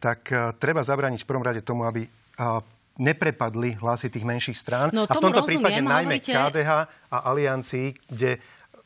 [0.02, 2.10] tak eh, treba zabrániť v prvom rade tomu, aby eh,
[3.00, 4.92] neprepadli hlasy tých menších strán.
[4.92, 6.72] No, a v tomto rozumiem, prípade najmä hovoríte- KDH
[7.16, 8.32] a Aliancii, kde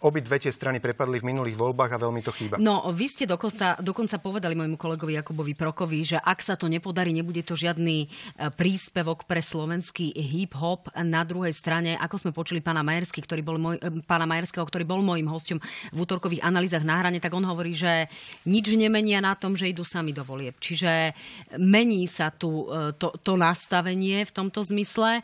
[0.04, 2.56] obidve tie strany prepadli v minulých voľbách a veľmi to chýba.
[2.60, 7.16] No, vy ste dokonca, dokonca povedali môjmu kolegovi Jakubovi Prokovi, že ak sa to nepodarí,
[7.16, 8.08] nebude to žiadny e,
[8.52, 10.92] príspevok pre slovenský hip-hop.
[11.00, 14.84] Na druhej strane, ako sme počuli pána, Majersky, ktorý bol môj, e, pána Majerského, ktorý
[14.84, 15.64] bol môjim hostom
[15.96, 18.12] v útorkových analýzach na hrane, tak on hovorí, že
[18.44, 20.60] nič nemenia na tom, že idú sami do volieb.
[20.60, 21.16] Čiže
[21.56, 25.24] mení sa tu e, to, to nastavenie v tomto zmysle.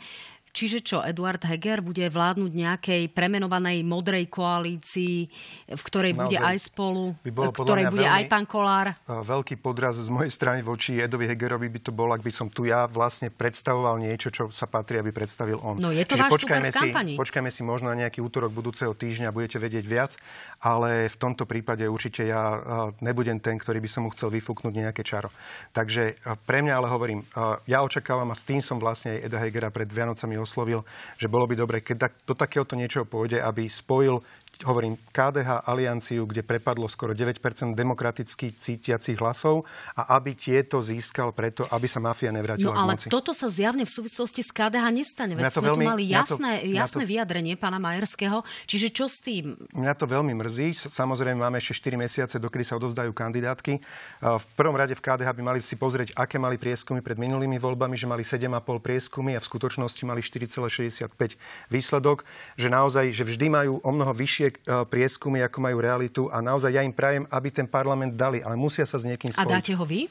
[0.50, 5.30] Čiže čo, Eduard Heger bude vládnuť nejakej premenovanej modrej koalícii,
[5.70, 8.88] v ktorej bude Naozaj aj spolu, by bolo ktorej bude veľmi- aj pán Kolár?
[9.06, 12.50] A Veľký podraz z mojej strany voči Edovi Hegerovi by to bol, ak by som
[12.50, 15.78] tu ja vlastne predstavoval niečo, čo sa patrí, aby predstavil on.
[15.78, 19.30] No, je to Čiže váš počkajme si, počkajme si možno na nejaký útorok budúceho týždňa,
[19.30, 20.18] budete vedieť viac,
[20.66, 22.58] ale v tomto prípade určite ja a,
[23.06, 25.30] nebudem ten, ktorý by som mu chcel vyfúknuť nejaké čaro.
[25.78, 27.22] Takže a, pre mňa ale hovorím,
[27.70, 30.88] ja očakávam a s tým som vlastne aj Eda Hegera pred Vianocami oslovil,
[31.20, 34.24] že bolo by dobre, keď do takéhoto niečoho pôjde, aby spojil
[34.60, 37.40] hovorím, KDH alianciu, kde prepadlo skoro 9%
[37.72, 39.64] demokraticky cítiacich hlasov
[39.96, 43.08] a aby tieto získal preto, aby sa mafia nevrátila No ale k moci.
[43.08, 45.32] toto sa zjavne v súvislosti s KDH nestane.
[45.40, 48.44] Veď sme tu veľmi- mali mňa to- jasné, jasné to- vyjadrenie pána Majerského.
[48.68, 49.56] Čiže čo s tým?
[49.72, 50.92] Mňa to veľmi mrzí.
[50.92, 53.80] Samozrejme, máme ešte 4 mesiace, dokedy sa odovzdajú kandidátky.
[54.20, 57.96] V prvom rade v KDH by mali si pozrieť, aké mali prieskumy pred minulými voľbami,
[57.96, 61.40] že mali 7,5 prieskumy a v skutočnosti mali 4,65
[61.72, 62.28] výsledok,
[62.60, 66.42] že naozaj, že vždy majú o mnoho vyššie vyššie e, prieskumy, ako majú realitu a
[66.42, 69.46] naozaj ja im prajem, aby ten parlament dali, ale musia sa s niekým spojiť.
[69.46, 70.10] A dáte ho vy?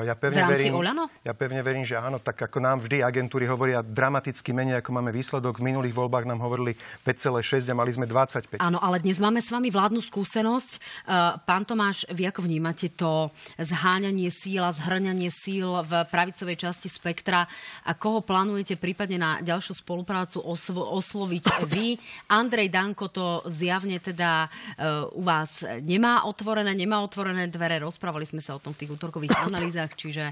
[0.00, 1.04] Ja pevne, v rámci verím, Olano?
[1.20, 2.16] ja pevne verím, že áno.
[2.16, 5.60] Tak ako nám vždy agentúry hovoria dramaticky menej, ako máme výsledok.
[5.60, 6.72] V minulých voľbách nám hovorili
[7.04, 8.56] 5,6 a mali sme 25.
[8.64, 10.72] Áno, ale dnes máme s vami vládnu skúsenosť.
[11.04, 13.28] Uh, pán Tomáš, vy ako vnímate to
[13.60, 17.44] zháňanie síl a zhrňanie síl v pravicovej časti spektra
[17.84, 22.00] a koho plánujete prípadne na ďalšiu spoluprácu oslo- osloviť vy?
[22.32, 27.82] Andrej Danko to zjavne teda uh, u vás nemá otvorené, nemá otvorené dvere.
[27.82, 30.24] Rozprávali sme sa o tom v tých útorkových analýzach veciach, čiže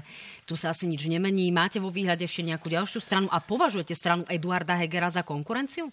[0.47, 1.51] tu sa asi nič nemení.
[1.51, 5.91] Máte vo výhľade ešte nejakú ďalšiu stranu a považujete stranu Eduarda Hegera za konkurenciu?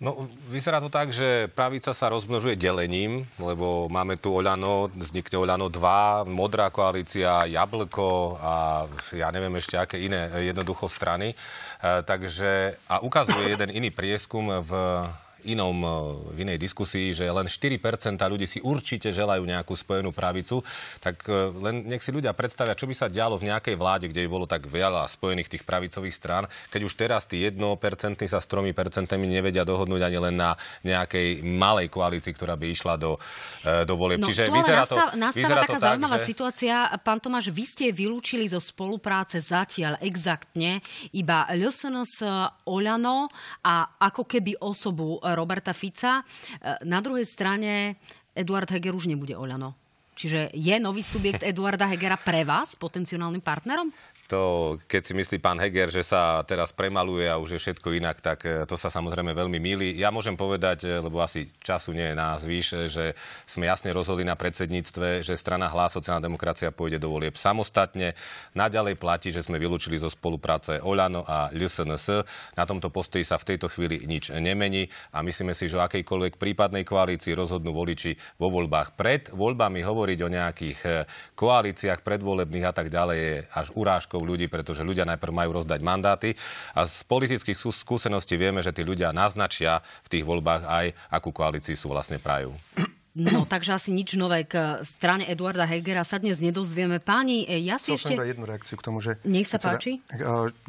[0.00, 0.16] No,
[0.48, 6.24] vyzerá to tak, že pravica sa rozmnožuje delením, lebo máme tu Oľano, vznikne Oľano 2,
[6.24, 11.36] Modrá koalícia, Jablko a ja neviem ešte aké iné jednoducho strany.
[11.36, 14.72] E, takže, a ukazuje jeden iný prieskum v
[15.48, 15.88] inom, e,
[16.36, 20.60] v inej diskusii, že len 4% ľudí si určite želajú nejakú spojenú pravicu,
[21.00, 24.26] tak e, len nech si ľudia predstavia, čo by sa dialo v nejakej vláde, kde
[24.26, 27.56] by bolo tak veľa spojených tých pravicových strán, keď už teraz tí 1%
[28.26, 28.72] sa s 3%
[29.20, 33.16] nevedia dohodnúť ani len na nejakej malej koalícii, ktorá by išla do,
[33.64, 34.20] e, do volieb.
[34.20, 36.26] No, Čiže vyzerá nastáva, to, nastáva vyzerá taká to tak, zaujímavá že...
[36.26, 36.74] situácia.
[37.00, 40.82] Pán Tomáš, vy ste vylúčili zo spolupráce zatiaľ exaktne
[41.14, 42.22] iba LSNS,
[42.66, 43.26] Oľano
[43.66, 46.20] a ako keby osobu Roberta Fica.
[46.20, 47.96] E, na druhej strane
[48.34, 49.74] Eduard Heger už nebude Oľano.
[50.20, 53.88] Čiže je nový subjekt Eduarda Hegera pre vás potenciálnym partnerom?
[54.30, 58.22] To, keď si myslí pán Heger, že sa teraz premaluje a už je všetko inak,
[58.22, 59.98] tak e, to sa samozrejme veľmi milí.
[59.98, 64.22] Ja môžem povedať, e, lebo asi času nie je nás výš, že sme jasne rozhodli
[64.22, 68.14] na predsedníctve, že strana Hlas sociálna demokracia pôjde do volieb samostatne.
[68.54, 72.22] Naďalej platí, že sme vylúčili zo spolupráce Oľano a LSNS.
[72.54, 76.38] Na tomto postoji sa v tejto chvíli nič nemení a myslíme si, že o akejkoľvek
[76.38, 78.94] prípadnej koalícii rozhodnú voliči vo voľbách.
[78.94, 80.90] Pred voľbami hovoriť o nejakých e,
[81.34, 85.80] koalíciách predvolebných a tak ďalej je až urážkou miliónov ľudí, pretože ľudia najprv majú rozdať
[85.80, 86.36] mandáty
[86.76, 91.74] a z politických skúseností vieme, že tí ľudia naznačia v tých voľbách aj, akú koalíciu
[91.74, 92.52] sú vlastne prajú.
[93.10, 97.02] No, takže asi nič nové k strane Eduarda Hegera sa dnes nedozvieme.
[97.02, 98.10] Páni, ja si Chcel ešte...
[98.14, 99.18] som jednu reakciu k tomu, že...
[99.26, 99.98] Nech sa páči.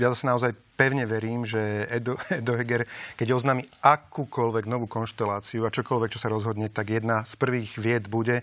[0.02, 5.74] Ja zase naozaj pevne verím, že Edo, Edo Heger, keď oznámi akúkoľvek novú konšteláciu a
[5.74, 8.42] čokoľvek, čo sa rozhodne, tak jedna z prvých vied bude,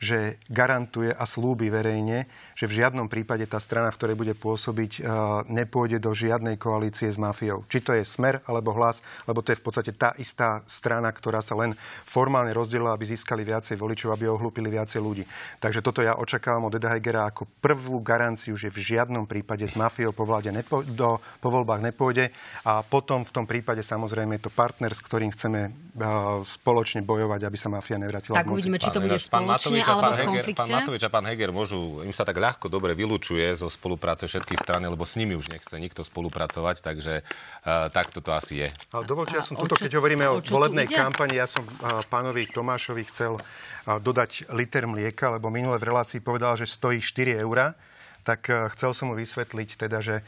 [0.00, 2.24] že garantuje a slúbi verejne,
[2.60, 5.08] že v žiadnom prípade tá strana, v ktorej bude pôsobiť, e,
[5.48, 7.64] nepôjde do žiadnej koalície s mafiou.
[7.72, 11.40] Či to je Smer alebo Hlas, lebo to je v podstate tá istá strana, ktorá
[11.40, 11.72] sa len
[12.04, 15.24] formálne rozdelila, aby získali viacej voličov, aby ohlúpili viacej ľudí.
[15.56, 19.72] Takže toto ja očakávam od Eda Hegera ako prvú garanciu, že v žiadnom prípade s
[19.80, 22.28] mafiou po, vláde nepo, do, po voľbách nepôjde
[22.68, 27.40] a potom v tom prípade samozrejme je to partner, s ktorým chceme uh, spoločne bojovať,
[27.48, 30.44] aby sa mafia nevrátila Tak uvidíme, či to bude spoločne alebo pán v konflikte?
[30.44, 34.26] Heger, pán Matovič a pán Heger môžu, im sa tak ľahko dobre vylúčuje zo spolupráce
[34.26, 38.68] všetkých strany, lebo s nimi už nechce nikto spolupracovať, takže uh, takto to asi je.
[38.90, 42.48] Ale dovolte, ja som tuto, keď hovoríme o, o volebnej kampani, ja som uh, pánovi
[42.50, 47.76] Tomášovi chcel uh, dodať liter mlieka, lebo minule v relácii povedal, že stojí 4 eurá
[48.20, 50.20] tak chcel som mu vysvetliť teda, že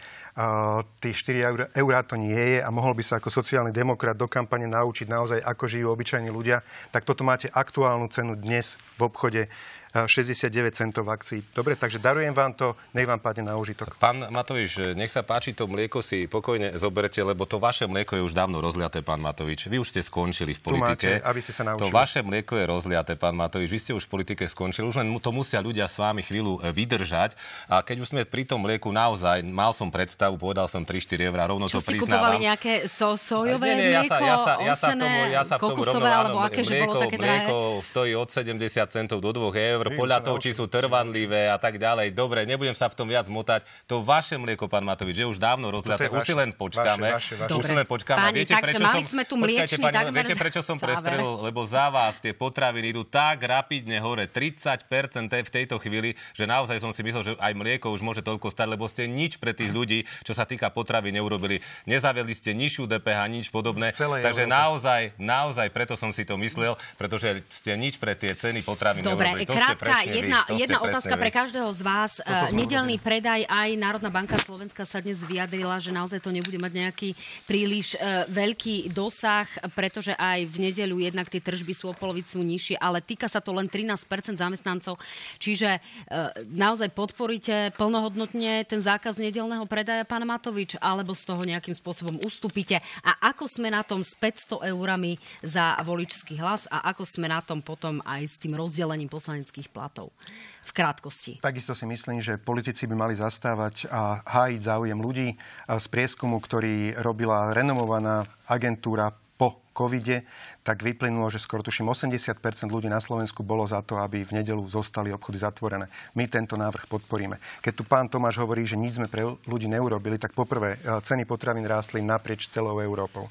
[1.00, 4.24] tie 4 eur, eurá to nie je a mohol by sa ako sociálny demokrat do
[4.24, 9.52] kampane naučiť naozaj, ako žijú obyčajní ľudia, tak toto máte aktuálnu cenu dnes v obchode
[9.92, 11.44] 69 centov akcií.
[11.52, 14.00] Dobre, takže darujem vám to, nech vám padne na užitok.
[14.00, 18.24] Pán Matovič, nech sa páči, to mlieko si pokojne zoberte, lebo to vaše mlieko je
[18.24, 19.68] už dávno rozliaté, pán Matovič.
[19.68, 20.96] Vy už ste skončili v politike.
[20.96, 21.84] Tu máte, aby ste sa naučili.
[21.84, 23.68] To vaše mlieko je rozliaté, pán Matovič.
[23.68, 24.88] Vy ste už v politike skončili.
[24.88, 27.36] Už len to musia ľudia s vami chvíľu e, vydržať.
[27.68, 31.34] A keď už sme pri tom mlieku, naozaj mal som predstavu, povedal som 3-4 eur,
[31.50, 32.10] rovno Čo to si priznávam.
[32.12, 35.20] kupovali nejaké so, sojové nie, nie, mlieko, ja sa, ja sa, ja sa v tomu,
[35.26, 38.94] ja sa v tomu rovno, alebo aké, mlieko, že bolo také mlieko stojí od 70
[38.94, 42.14] centov do 2 eur, podľa toho, či sú trvanlivé a tak ďalej.
[42.14, 43.66] Dobre, nebudem sa v tom viac motať.
[43.90, 46.06] To vaše mlieko, pán Matovič, je už dávno rozliaté.
[46.12, 47.18] Už si len počkáme.
[47.18, 47.58] Vaše, vaše, vaše.
[47.58, 48.20] Už si len počkáme.
[48.20, 50.76] Páni, viete, takže prečo mali som, sme tu počkajte, mliečný pani, takmer viete, prečo som
[50.76, 51.32] prestrelil?
[51.42, 54.84] Lebo za vás tie potraviny idú tak rapidne hore, 30%
[55.32, 58.68] v tejto chvíli, že naozaj som si myslel, že aj mlieko už môže toľko stať,
[58.68, 61.64] lebo ste nič pre tých ľudí, čo sa týka potravy, neurobili.
[61.88, 63.96] Nezaviedli ste nižšiu DPH, nič podobné.
[63.96, 64.52] Takže Európe.
[64.52, 69.32] naozaj, naozaj preto som si to myslel, pretože ste nič pre tie ceny potravín Dobre,
[69.32, 69.48] neurobili.
[69.48, 70.48] To krátka, jedna, vy.
[70.48, 71.20] To ste jedna otázka vy.
[71.20, 72.12] pre každého z vás.
[72.20, 76.72] Uh, Nedelný predaj aj Národná banka Slovenska sa dnes vyjadrila, že naozaj to nebude mať
[76.72, 77.08] nejaký
[77.48, 82.76] príliš uh, veľký dosah, pretože aj v nedeľu jednak tie tržby sú o polovicu nižšie,
[82.78, 84.04] ale týka sa to len 13%
[84.36, 84.98] zamestnancov.
[85.38, 91.74] Čiže uh, naozaj podporíte plnohodnotne ten zákaz nedelného predaja pán Matovič, alebo z toho nejakým
[91.74, 92.78] spôsobom ustúpite?
[93.02, 97.40] A ako sme na tom s 500 eurami za voličský hlas a ako sme na
[97.42, 100.14] tom potom aj s tým rozdelením poslaneckých platov?
[100.62, 101.42] v krátkosti.
[101.42, 105.34] Takisto si myslím, že politici by mali zastávať a hájiť záujem ľudí.
[105.66, 110.22] Z prieskumu, ktorý robila renomovaná agentúra po covide,
[110.62, 112.38] tak vyplynulo, že skoro tuším 80%
[112.70, 115.90] ľudí na Slovensku bolo za to, aby v nedelu zostali obchody zatvorené.
[116.14, 117.42] My tento návrh podporíme.
[117.58, 121.26] Keď tu pán Tomáš hovorí, že nič sme pre ľudí neurobili, tak poprvé e, ceny
[121.26, 123.26] potravín rástli naprieč celou Európou.
[123.26, 123.30] E,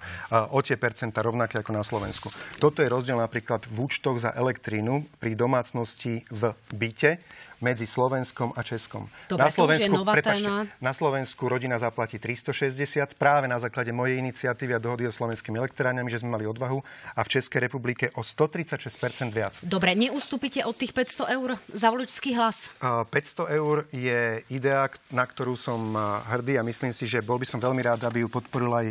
[0.51, 2.27] o tie percenta rovnaké ako na Slovensku.
[2.59, 7.23] Toto je rozdiel napríklad v účtoch za elektrínu pri domácnosti v byte
[7.61, 9.05] medzi Slovenskom a Českom.
[9.29, 10.49] Dobre, na, Slovensku, prepáčte,
[10.81, 16.09] na Slovensku rodina zaplatí 360 práve na základe mojej iniciatívy a dohody o slovenskými elektrárňami,
[16.09, 16.81] že sme mali odvahu
[17.13, 19.61] a v Českej republike o 136% viac.
[19.61, 22.73] Dobre, neustúpite od tých 500 eur za voličský hlas?
[22.81, 25.93] 500 eur je idea, na ktorú som
[26.29, 28.87] hrdý a myslím si, že bol by som veľmi rád, aby ju podporil aj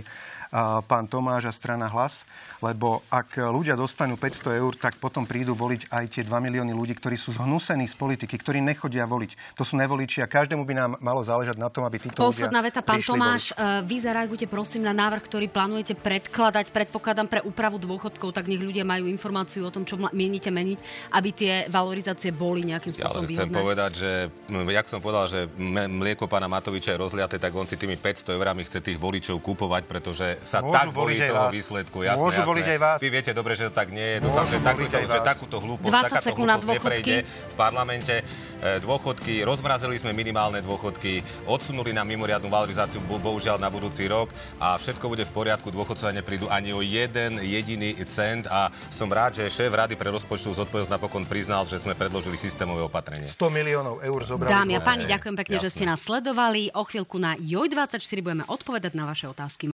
[0.84, 2.26] pán Tomáš a strana Hlas,
[2.58, 6.98] lebo ak ľudia dostanú 500 eur, tak potom prídu voliť aj tie 2 milióny ľudí,
[6.98, 9.54] ktorí sú zhnusení z politiky, ktorí nechodia voliť.
[9.54, 12.68] To sú nevoliči a každému by nám malo záležať na tom, aby títo Posledná ľudia
[12.68, 13.84] veta, pán Tomáš, voliť.
[13.84, 18.60] E, vy zareagujte prosím na návrh, ktorý plánujete predkladať, predpokladám pre úpravu dôchodkov, tak nech
[18.60, 20.78] ľudia majú informáciu o tom, čo mienite meniť,
[21.14, 24.12] aby tie valorizácie boli nejakým spôsobom ja, chcem povedať, že,
[24.50, 25.46] jak som povedal, že
[25.86, 29.82] mlieko pána Matoviča je rozliaté, tak on si tými 500 eurami chce tých voličov kupovať,
[29.86, 31.52] pretože sa Môžu tak bojí toho vás.
[31.52, 31.98] výsledku.
[32.02, 32.50] Jasné, Môžu jasné.
[32.50, 32.98] voliť aj vás.
[33.00, 34.16] Vy viete dobre, že to tak nie je.
[34.24, 38.14] Dúfam, že, takúto, že takúto hlúposť, takáto hlúposť neprejde v parlamente.
[38.60, 44.28] E, dôchodky, rozmrazili sme minimálne dôchodky, odsunuli nám mimoriadnu valorizáciu, bohužiaľ na budúci rok
[44.60, 45.72] a všetko bude v poriadku.
[45.72, 50.52] Dôchodcovia neprídu ani o jeden jediný cent a som rád, že šéf Rady pre rozpočtu
[50.56, 53.28] zodpovednosť napokon priznal, že sme predložili systémové opatrenie.
[53.28, 54.52] 100 miliónov eur zobrali.
[54.52, 55.66] Dámy a páni, ďakujem pekne, Jasne.
[55.68, 56.72] že ste nás sledovali.
[56.76, 59.68] O chvíľku na JOJ24 budeme odpovedať na vaše otázky.